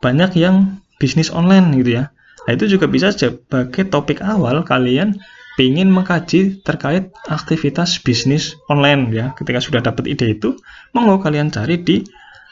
[0.04, 2.12] banyak yang bisnis online gitu ya.
[2.46, 5.18] Nah, itu juga bisa sebagai topik awal kalian
[5.58, 9.32] ingin mengkaji terkait aktivitas bisnis online ya.
[9.34, 10.54] Ketika sudah dapat ide itu,
[10.92, 12.04] monggo kalian cari di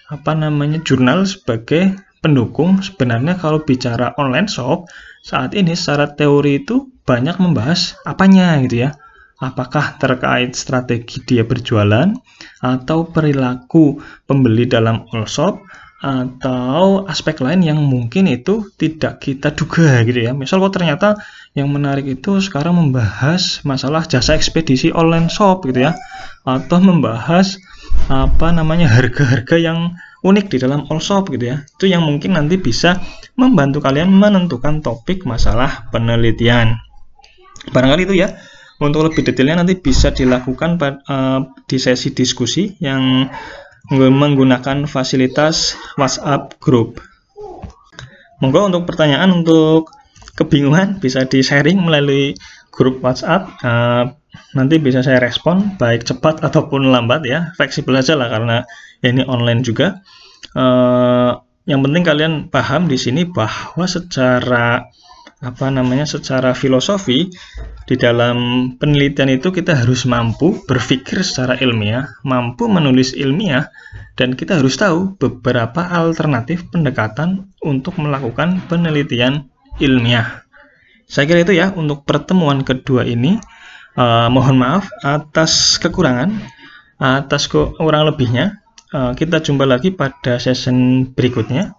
[0.09, 2.81] apa namanya jurnal sebagai pendukung.
[2.81, 4.89] Sebenarnya kalau bicara online shop
[5.21, 8.97] saat ini secara teori itu banyak membahas apanya gitu ya.
[9.45, 12.17] Apakah terkait strategi dia berjualan
[12.65, 15.61] atau perilaku pembeli dalam all shop
[16.05, 20.37] atau aspek lain yang mungkin itu tidak kita duga gitu ya.
[20.37, 21.17] Misal kok ternyata
[21.57, 25.97] yang menarik itu sekarang membahas masalah jasa ekspedisi online shop gitu ya
[26.45, 27.57] atau membahas
[28.13, 31.65] apa namanya harga-harga yang unik di dalam all shop gitu ya.
[31.65, 33.01] Itu yang mungkin nanti bisa
[33.41, 36.85] membantu kalian menentukan topik masalah penelitian.
[37.73, 38.37] Barangkali itu ya.
[38.75, 43.31] Untuk lebih detailnya nanti bisa dilakukan uh, di sesi diskusi yang
[43.93, 47.03] menggunakan fasilitas WhatsApp group.
[48.41, 49.93] Monggo untuk pertanyaan untuk
[50.35, 52.35] kebingungan bisa di-sharing melalui
[52.73, 53.53] grup WhatsApp.
[53.61, 54.17] Uh,
[54.57, 57.53] nanti bisa saya respon baik cepat ataupun lambat ya.
[57.55, 58.65] Fleksibel aja lah karena
[59.05, 60.01] ini online juga.
[60.57, 64.85] Uh, yang penting kalian paham di sini bahwa secara
[65.45, 67.29] apa namanya secara filosofi
[67.85, 73.69] di dalam penelitian itu kita harus mampu berpikir secara ilmiah, mampu menulis ilmiah,
[74.17, 80.45] dan kita harus tahu beberapa alternatif pendekatan untuk melakukan penelitian ilmiah.
[81.05, 83.37] Saya kira itu ya untuk pertemuan kedua ini.
[83.95, 86.35] Uh, mohon maaf atas kekurangan,
[86.99, 88.59] atas kurang lebihnya.
[88.91, 91.79] Uh, kita jumpa lagi pada session berikutnya.